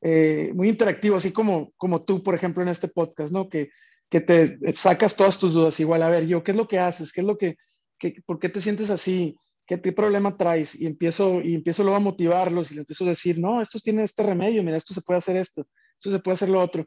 [0.00, 3.48] eh, muy interactivo, así como, como tú, por ejemplo, en este podcast, ¿no?
[3.48, 3.70] Que,
[4.08, 7.12] que te sacas todas tus dudas, igual, a ver, yo, ¿qué es lo que haces?
[7.12, 7.56] ¿Qué es lo que,
[7.98, 9.36] que por qué te sientes así?
[9.66, 10.78] ¿Qué, ¿Qué, problema traes?
[10.80, 14.02] Y empiezo, y empiezo luego a motivarlos y les empiezo a decir, no, esto tiene
[14.02, 16.86] este remedio, mira, esto se puede hacer esto, esto se puede hacer lo otro.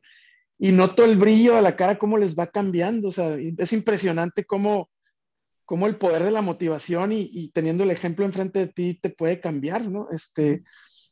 [0.59, 4.43] Y noto el brillo a la cara, cómo les va cambiando, o sea, es impresionante
[4.43, 4.89] cómo,
[5.67, 9.41] cómo el poder de la motivación y, teniendo el ejemplo enfrente de ti te puede
[9.41, 10.07] cambiar, ¿no?
[10.11, 10.63] Este,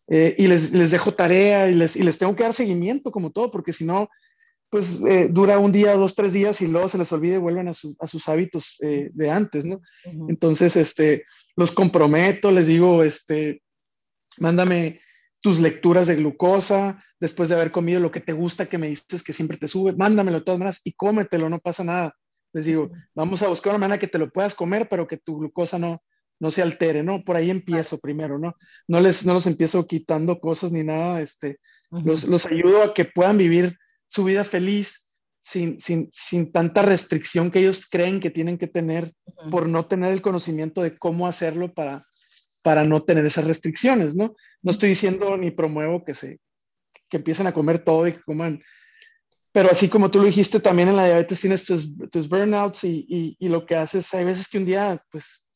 [0.07, 3.31] eh, y les, les, dejo tarea y les, y les tengo que dar seguimiento como
[3.31, 4.07] todo, porque si no,
[4.69, 7.67] pues eh, dura un día, dos, tres días y luego se les olvida y vuelven
[7.67, 9.81] a, a sus hábitos eh, de antes, ¿no?
[10.29, 11.25] Entonces, este,
[11.57, 13.61] los comprometo, les digo, este,
[14.37, 15.01] mándame
[15.41, 19.21] tus lecturas de glucosa, después de haber comido lo que te gusta, que me dices
[19.21, 22.15] que siempre te sube, mándamelo de todas maneras y cómetelo, no pasa nada.
[22.55, 25.37] Les digo, vamos a buscar una manera que te lo puedas comer, pero que tu
[25.37, 26.01] glucosa no,
[26.39, 27.21] no se altere, ¿no?
[27.21, 28.55] Por ahí empiezo primero, ¿no?
[28.87, 31.59] No les, no los empiezo quitando cosas ni nada, este,
[31.91, 37.51] los, los, ayudo a que puedan vivir su vida feliz sin, sin, sin, tanta restricción
[37.51, 39.13] que ellos creen que tienen que tener
[39.51, 42.05] por no tener el conocimiento de cómo hacerlo para,
[42.63, 44.33] para no tener esas restricciones, ¿no?
[44.61, 46.39] No estoy diciendo ni promuevo que se
[47.09, 48.61] que empiecen a comer todo y que coman
[49.55, 53.37] pero así como tú lo dijiste, también en la diabetes tienes tus, tus burnouts y,
[53.39, 55.47] y, lo que haces, hay veces que un día, pues,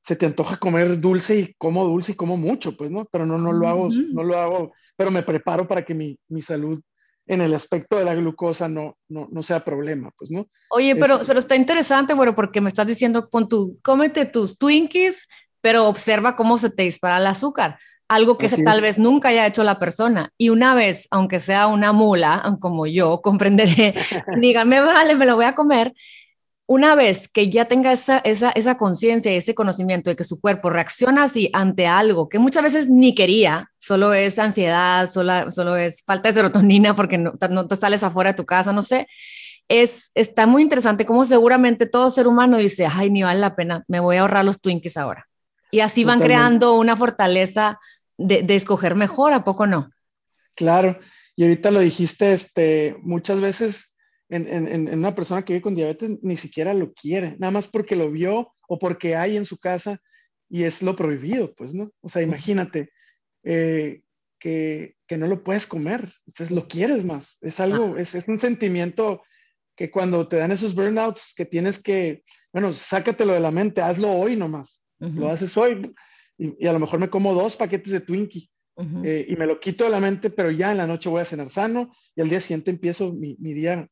[0.00, 3.04] se te antoja comer dulce y como dulce y como mucho, pues, ¿no?
[3.12, 6.40] Pero no, no lo hago, no lo hago, pero me preparo para que mi, mi
[6.40, 6.80] salud
[7.26, 10.46] en el aspecto de la glucosa no, no, no sea problema, pues, ¿no?
[10.70, 14.56] Oye, pero, este pero está interesante, bueno, porque me estás diciendo, con tu, cómete tus
[14.56, 15.28] Twinkies,
[15.60, 17.78] pero observa cómo se te dispara el azúcar
[18.08, 20.32] algo que tal vez nunca haya hecho la persona.
[20.38, 23.94] Y una vez, aunque sea una mula, como yo, comprenderé,
[24.40, 25.94] díganme, vale, me lo voy a comer.
[26.66, 30.38] Una vez que ya tenga esa, esa, esa conciencia y ese conocimiento de que su
[30.38, 35.76] cuerpo reacciona así ante algo que muchas veces ni quería, solo es ansiedad, solo, solo
[35.76, 39.06] es falta de serotonina porque no, no te sales afuera de tu casa, no sé,
[39.68, 43.84] es, está muy interesante como seguramente todo ser humano dice, ay, ni vale la pena,
[43.88, 45.26] me voy a ahorrar los Twinkies ahora.
[45.70, 47.78] Y así van creando una fortaleza
[48.18, 49.90] de, escoger mejor, ¿a poco no?
[50.54, 50.98] Claro,
[51.36, 53.96] y ahorita lo dijiste, este, muchas veces
[54.28, 58.10] en, una persona que vive con diabetes ni siquiera lo quiere, nada más porque lo
[58.10, 60.02] vio o porque hay en su casa
[60.50, 61.92] y es lo prohibido, pues, ¿no?
[62.00, 62.90] O sea, imagínate
[63.44, 64.02] eh,
[64.38, 69.22] que, no lo puedes comer, entonces lo quieres más, es algo, es, es, un sentimiento
[69.76, 74.10] que cuando te dan esos burnouts que tienes que, bueno, sácatelo de la mente, hazlo
[74.12, 75.94] hoy nomás, lo haces hoy,
[76.38, 78.48] y, a lo mejor me como dos paquetes de Twinkie
[79.04, 81.24] eh, y me lo quito de la mente, pero ya en la noche voy a
[81.24, 83.88] cenar sano y al día siguiente empiezo mi, mi día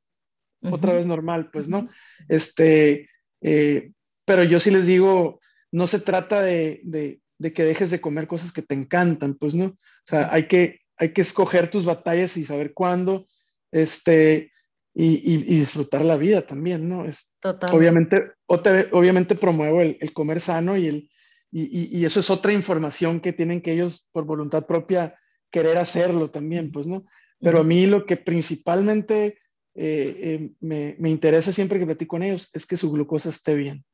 [0.62, 1.88] otra vez normal, pues, ¿no?
[2.28, 3.08] Este,
[3.40, 3.92] eh,
[4.24, 5.40] pero yo sí les digo,
[5.72, 9.54] no se trata de, de, de, que dejes de comer cosas que te encantan, pues,
[9.54, 9.66] ¿no?
[9.66, 13.26] O sea, hay que, hay que escoger tus batallas y saber cuándo,
[13.72, 14.50] este,
[14.94, 17.04] y, disfrutar la vida también, ¿no?
[17.04, 17.32] Es,
[17.72, 21.10] Obviamente, obviamente promuevo el, comer sano y, el,
[21.50, 25.14] y, eso es otra información que tienen que ellos por voluntad propia
[25.50, 27.04] querer hacerlo también, pues, ¿no?
[27.40, 29.38] Pero a mí lo que principalmente
[29.74, 33.54] eh, eh, me, me, interesa siempre que platico con ellos es que su glucosa esté
[33.54, 33.84] bien,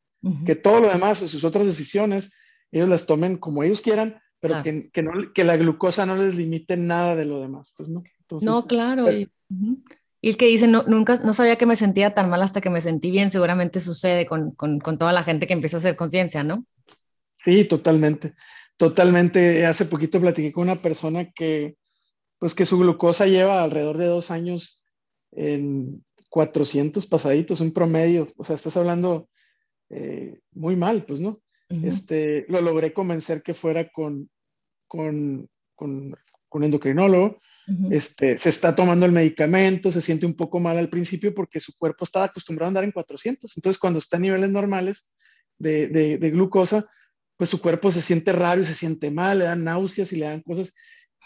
[0.47, 2.33] que todo lo demás sus otras decisiones,
[2.71, 6.37] ellos las tomen como ellos quieran, pero que, que, no, que la glucosa no les
[6.37, 8.03] limite nada de lo demás, pues, ¿no?
[8.41, 9.11] no, claro.
[9.13, 9.31] y,
[10.23, 12.81] el que dice, no, nunca, no sabía que me sentía tan mal hasta que me
[12.81, 16.45] sentí bien, seguramente sucede con, con, con toda la gente que empieza a hacer conciencia,
[16.45, 16.65] ¿no?
[17.45, 18.35] Sí, totalmente,
[18.77, 19.67] totalmente.
[19.67, 21.77] Hace poquito platiqué con una persona que,
[22.39, 24.85] pues que su glucosa lleva alrededor de dos años
[25.33, 28.33] en 400 pasaditos, un promedio.
[28.37, 29.29] O sea, estás hablando
[29.91, 31.43] eh, muy mal, pues, ¿no?
[31.83, 34.29] este, lo logré convencer que fuera con,
[34.87, 36.15] con, con,
[36.49, 37.39] con endocrinólogo.
[37.91, 41.77] este, se está tomando el medicamento, se siente un poco mal al principio porque su
[41.79, 43.57] cuerpo estaba acostumbrado a andar en 400.
[43.57, 45.13] Entonces, cuando está a niveles normales
[45.59, 46.87] de, de, de glucosa,
[47.43, 50.27] pues su cuerpo se siente raro y se siente mal, le dan náuseas y le
[50.27, 50.73] dan cosas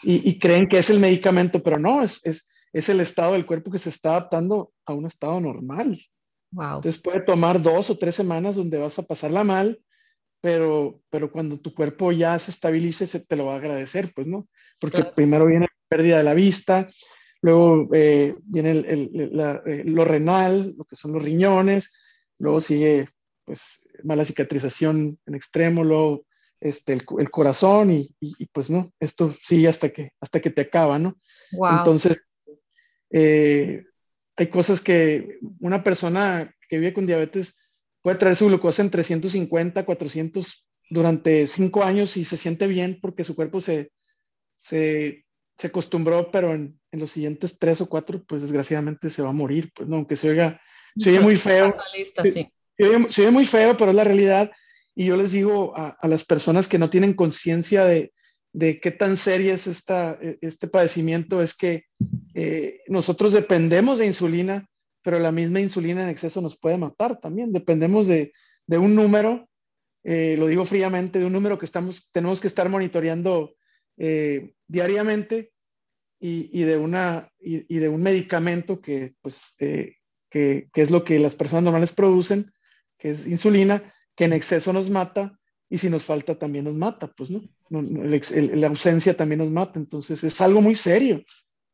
[0.02, 3.70] y, creen que es el medicamento, pero no, es, es, es, el estado del cuerpo
[3.70, 6.00] que se está adaptando a un estado normal.
[6.52, 6.76] Wow.
[6.76, 9.78] Entonces puede tomar dos o tres semanas donde vas a pasarla mal,
[10.40, 14.26] pero, pero cuando tu cuerpo ya se estabilice, se te lo va a agradecer, pues,
[14.26, 14.48] ¿no?
[14.80, 16.88] Porque primero viene la pérdida de la vista,
[17.42, 21.92] luego eh, viene el, el, eh, lo renal, lo que son los riñones,
[22.38, 23.06] luego sigue,
[23.46, 26.26] pues, mala cicatrización en extremo, luego
[26.60, 31.16] este, el, corazón y, pues no, esto sigue hasta que, hasta que te acaba, ¿no?
[31.52, 32.24] Entonces,
[33.10, 33.84] eh,
[34.36, 37.56] hay cosas que una persona que vive con diabetes
[38.02, 43.24] puede traer su glucosa en 350, 400 durante cinco años y se siente bien porque
[43.24, 43.92] su cuerpo se,
[44.56, 45.24] se,
[45.56, 49.32] se acostumbró, pero en, en, los siguientes tres o cuatro, pues desgraciadamente se va a
[49.32, 50.60] morir, pues no, aunque se oiga,
[50.96, 51.74] se oye muy feo.
[52.24, 54.50] sí se ve, muy feo, pero es la realidad.
[54.94, 58.12] Y yo les digo a, las personas que no tienen conciencia de,
[58.80, 61.84] qué tan seria es esta, e, este padecimiento, es que
[62.34, 64.66] eh, nosotros dependemos de insulina,
[65.02, 67.52] pero la misma insulina en exceso nos puede matar también.
[67.52, 68.32] Dependemos de,
[68.68, 69.48] un número,
[70.04, 73.54] eh, lo digo fríamente, de un número que estamos, tenemos que estar monitoreando
[73.98, 75.52] eh, diariamente
[76.18, 79.96] y, de una, y, de un medicamento que, pues, que,
[80.74, 82.52] es lo que las personas normales producen
[82.98, 85.38] que es insulina, que en exceso nos mata
[85.68, 89.78] y si nos falta también nos mata, pues no, la ausencia también nos mata.
[89.78, 91.22] Entonces es algo muy serio,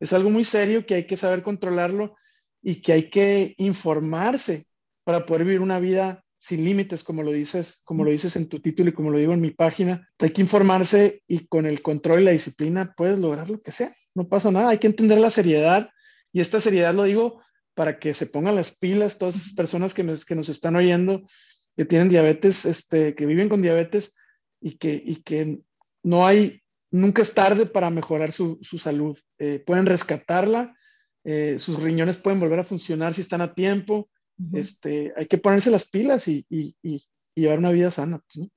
[0.00, 2.16] es algo muy serio que hay que saber controlarlo
[2.62, 4.66] y que hay que informarse
[5.04, 8.58] para poder vivir una vida sin límites, como lo dices, como lo dices en tu
[8.58, 10.08] título y como lo digo en mi página.
[10.18, 13.94] Hay que informarse y con el control y la disciplina puedes lograr lo que sea.
[14.14, 15.90] No pasa nada, hay que entender la seriedad
[16.32, 17.40] y esta seriedad lo digo
[17.74, 21.22] para que se pongan las pilas todas esas personas que nos, que nos están oyendo,
[21.76, 24.14] que tienen diabetes, este, que viven con diabetes
[24.60, 25.60] y que, y que
[26.02, 29.18] no hay, nunca es tarde para mejorar su, su salud.
[29.38, 30.76] Eh, pueden rescatarla,
[31.24, 34.08] eh, sus riñones pueden volver a funcionar si están a tiempo.
[34.52, 37.02] este, hay que ponerse las pilas y, y, y,
[37.34, 38.22] llevar una vida sana.
[38.34, 38.48] ¿no?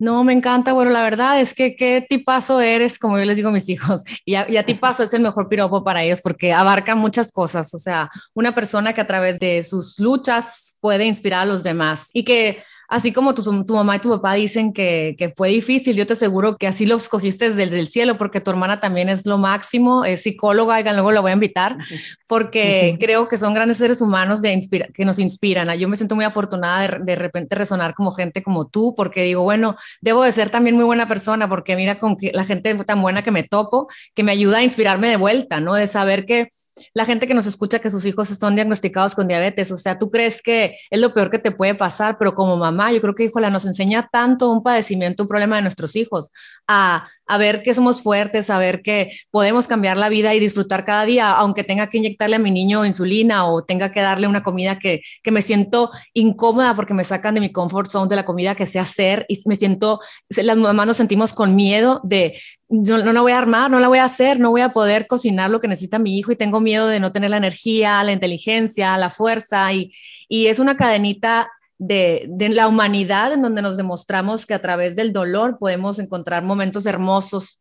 [0.00, 3.50] No, me encanta, bueno, la verdad es que qué tipazo eres, como yo les digo
[3.50, 6.54] a mis hijos, y a, y a tipazo es el mejor piropo para ellos porque
[6.54, 11.42] abarca muchas cosas, o sea, una persona que a través de sus luchas puede inspirar
[11.42, 15.14] a los demás y que así como tu, tu, mamá y tu papá dicen que,
[15.16, 18.50] que, fue difícil, yo te aseguro que así lo escogiste desde el cielo, porque tu
[18.50, 21.78] hermana también es lo máximo, es psicóloga, y luego la voy a invitar,
[22.26, 24.58] porque creo que son grandes seres humanos de
[24.92, 25.70] que nos inspiran.
[25.78, 29.42] Yo me siento muy afortunada de, de, repente resonar como gente como tú, porque digo,
[29.42, 33.00] bueno, debo de ser también muy buena persona, porque mira con que la gente tan
[33.00, 35.74] buena que me topo, que me ayuda a inspirarme de vuelta, ¿no?
[35.74, 36.50] De saber que
[36.94, 40.10] la gente que nos escucha que sus hijos están diagnosticados con diabetes, o sea, tú
[40.10, 43.24] crees que es lo peor que te puede pasar, pero como mamá, yo creo que,
[43.24, 46.32] híjola, nos enseña tanto un padecimiento, un problema de nuestros hijos,
[46.72, 47.02] a,
[47.38, 51.30] ver que somos fuertes, a ver que podemos cambiar la vida y disfrutar cada día,
[51.32, 55.00] aunque tenga que inyectarle a mi niño insulina o tenga que darle una comida que,
[55.22, 58.66] que me siento incómoda porque me sacan de mi comfort zone de la comida que
[58.66, 63.20] sé hacer y me siento, las mamás nos sentimos con miedo de, no, no la
[63.20, 65.68] voy a armar, no la voy a hacer, no voy a poder cocinar lo que
[65.68, 69.72] necesita mi hijo y tengo miedo de no tener la energía, la inteligencia, la fuerza
[69.72, 69.92] y,
[70.28, 71.50] y es una cadenita
[71.80, 76.44] de, de, la humanidad en donde nos demostramos que a través del dolor podemos encontrar
[76.44, 77.60] momentos hermosos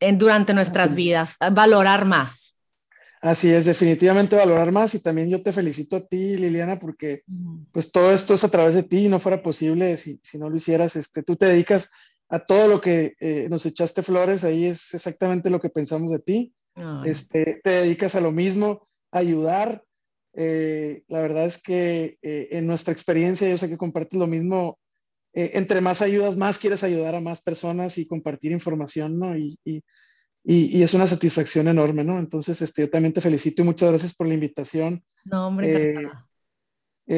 [0.00, 2.56] en, durante nuestras vidas, valorar más.
[3.22, 7.22] Así es, definitivamente valorar más y también yo te felicito a ti, Liliana, porque
[7.70, 10.56] pues todo esto es a través de ti, no fuera posible si, si no lo
[10.56, 11.90] hicieras, este, tú te dedicas
[12.28, 16.18] a todo lo que eh, nos echaste flores, ahí es exactamente lo que pensamos de
[16.18, 16.54] ti.
[17.04, 19.84] Este, te dedicas a lo mismo, a ayudar,
[20.34, 24.78] Eh, la verdad es que eh, en nuestra experiencia, yo sé que compartes lo mismo,
[25.32, 29.36] eh, entre más ayudas, más quieres ayudar a más personas y compartir información, ¿no?
[29.36, 29.82] Y, y,
[30.44, 32.18] y, es una satisfacción enorme, ¿no?
[32.18, 35.04] Entonces, este, yo también te felicito y muchas gracias por la invitación.
[35.24, 36.08] No, hombre,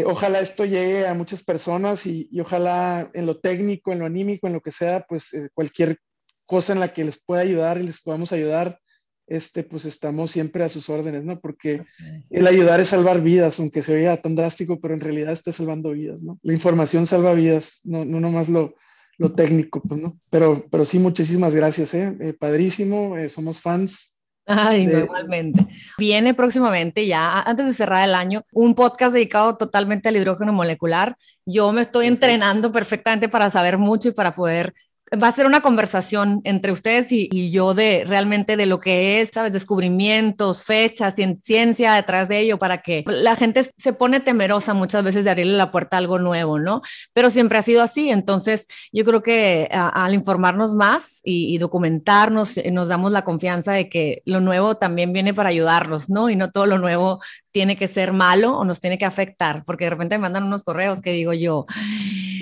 [0.07, 4.47] ojalá esto llegue a muchas personas y, y, ojalá en lo técnico, en lo anímico,
[4.47, 5.99] en lo que sea, pues cualquier
[6.47, 8.79] cosa en la que les pueda ayudar y les podamos ayudar,
[9.27, 11.41] este, pues estamos siempre a sus órdenes, ¿no?
[11.41, 11.83] Porque
[12.31, 15.93] el ayudar es salvar vidas, aunque se oiga tan drástico, pero en realidad está salvando
[15.93, 16.39] vidas, ¿no?
[16.43, 18.75] La información salva vidas, no, no nomás lo,
[19.19, 20.19] lo técnico, pues, ¿no?
[20.31, 22.17] Pero, pero sí, muchísimas gracias, ¿eh?
[22.21, 24.19] eh padrísimo, eh, somos fans.
[24.45, 25.65] Ay, normalmente.
[25.99, 31.17] Viene próximamente, ya antes de cerrar el año, un podcast dedicado totalmente al hidrógeno molecular.
[31.47, 34.75] Yo me estoy entrenando perfectamente para saber mucho y para poder
[35.21, 39.31] va a ser una conversación entre ustedes y, yo de realmente de lo que es,
[39.33, 39.53] ¿sabes?
[39.53, 45.25] Descubrimientos, fechas, ciencia detrás de ello, para que la gente se pone temerosa muchas veces
[45.25, 46.81] de abrirle la puerta a algo nuevo, ¿no?
[47.13, 48.11] Pero siempre ha sido así.
[48.11, 53.89] Entonces, yo creo que al informarnos más y, documentarnos, eh, nos damos la confianza de
[53.89, 56.31] que lo nuevo también viene para ayudarnos, ¿no?
[56.31, 57.21] Y no todo lo nuevo
[57.53, 60.65] tiene que ser malo o nos tiene que afectar, porque de repente me mandan unos
[60.65, 61.67] correos que digo yo,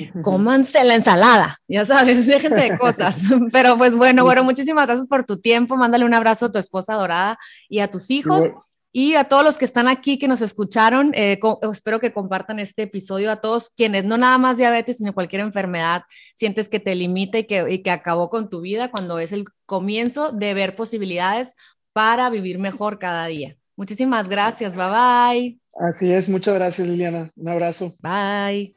[0.23, 3.23] cómanse la ensalada, ya sabes, déjense de cosas.
[3.53, 6.95] Pero pues bueno, bueno, muchísimas gracias por tu tiempo, mándale un abrazo a tu esposa
[6.95, 7.39] dorada
[7.69, 8.45] y a tus hijos.
[8.93, 11.39] Y a todos los que están aquí, que nos escucharon, eh,
[11.73, 16.03] espero que compartan este episodio a todos quienes no nada más diabetes, sino cualquier enfermedad
[16.35, 19.45] sientes que te limita y que, y que acabó con tu vida cuando es el
[19.65, 21.55] comienzo de ver posibilidades
[21.93, 23.57] para vivir mejor cada día.
[23.77, 24.75] Muchísimas gracias.
[24.75, 25.61] Bye bye.
[25.89, 26.29] Así es.
[26.29, 27.31] Muchas gracias, Liliana.
[27.37, 27.95] Un abrazo.
[28.03, 28.75] Bye.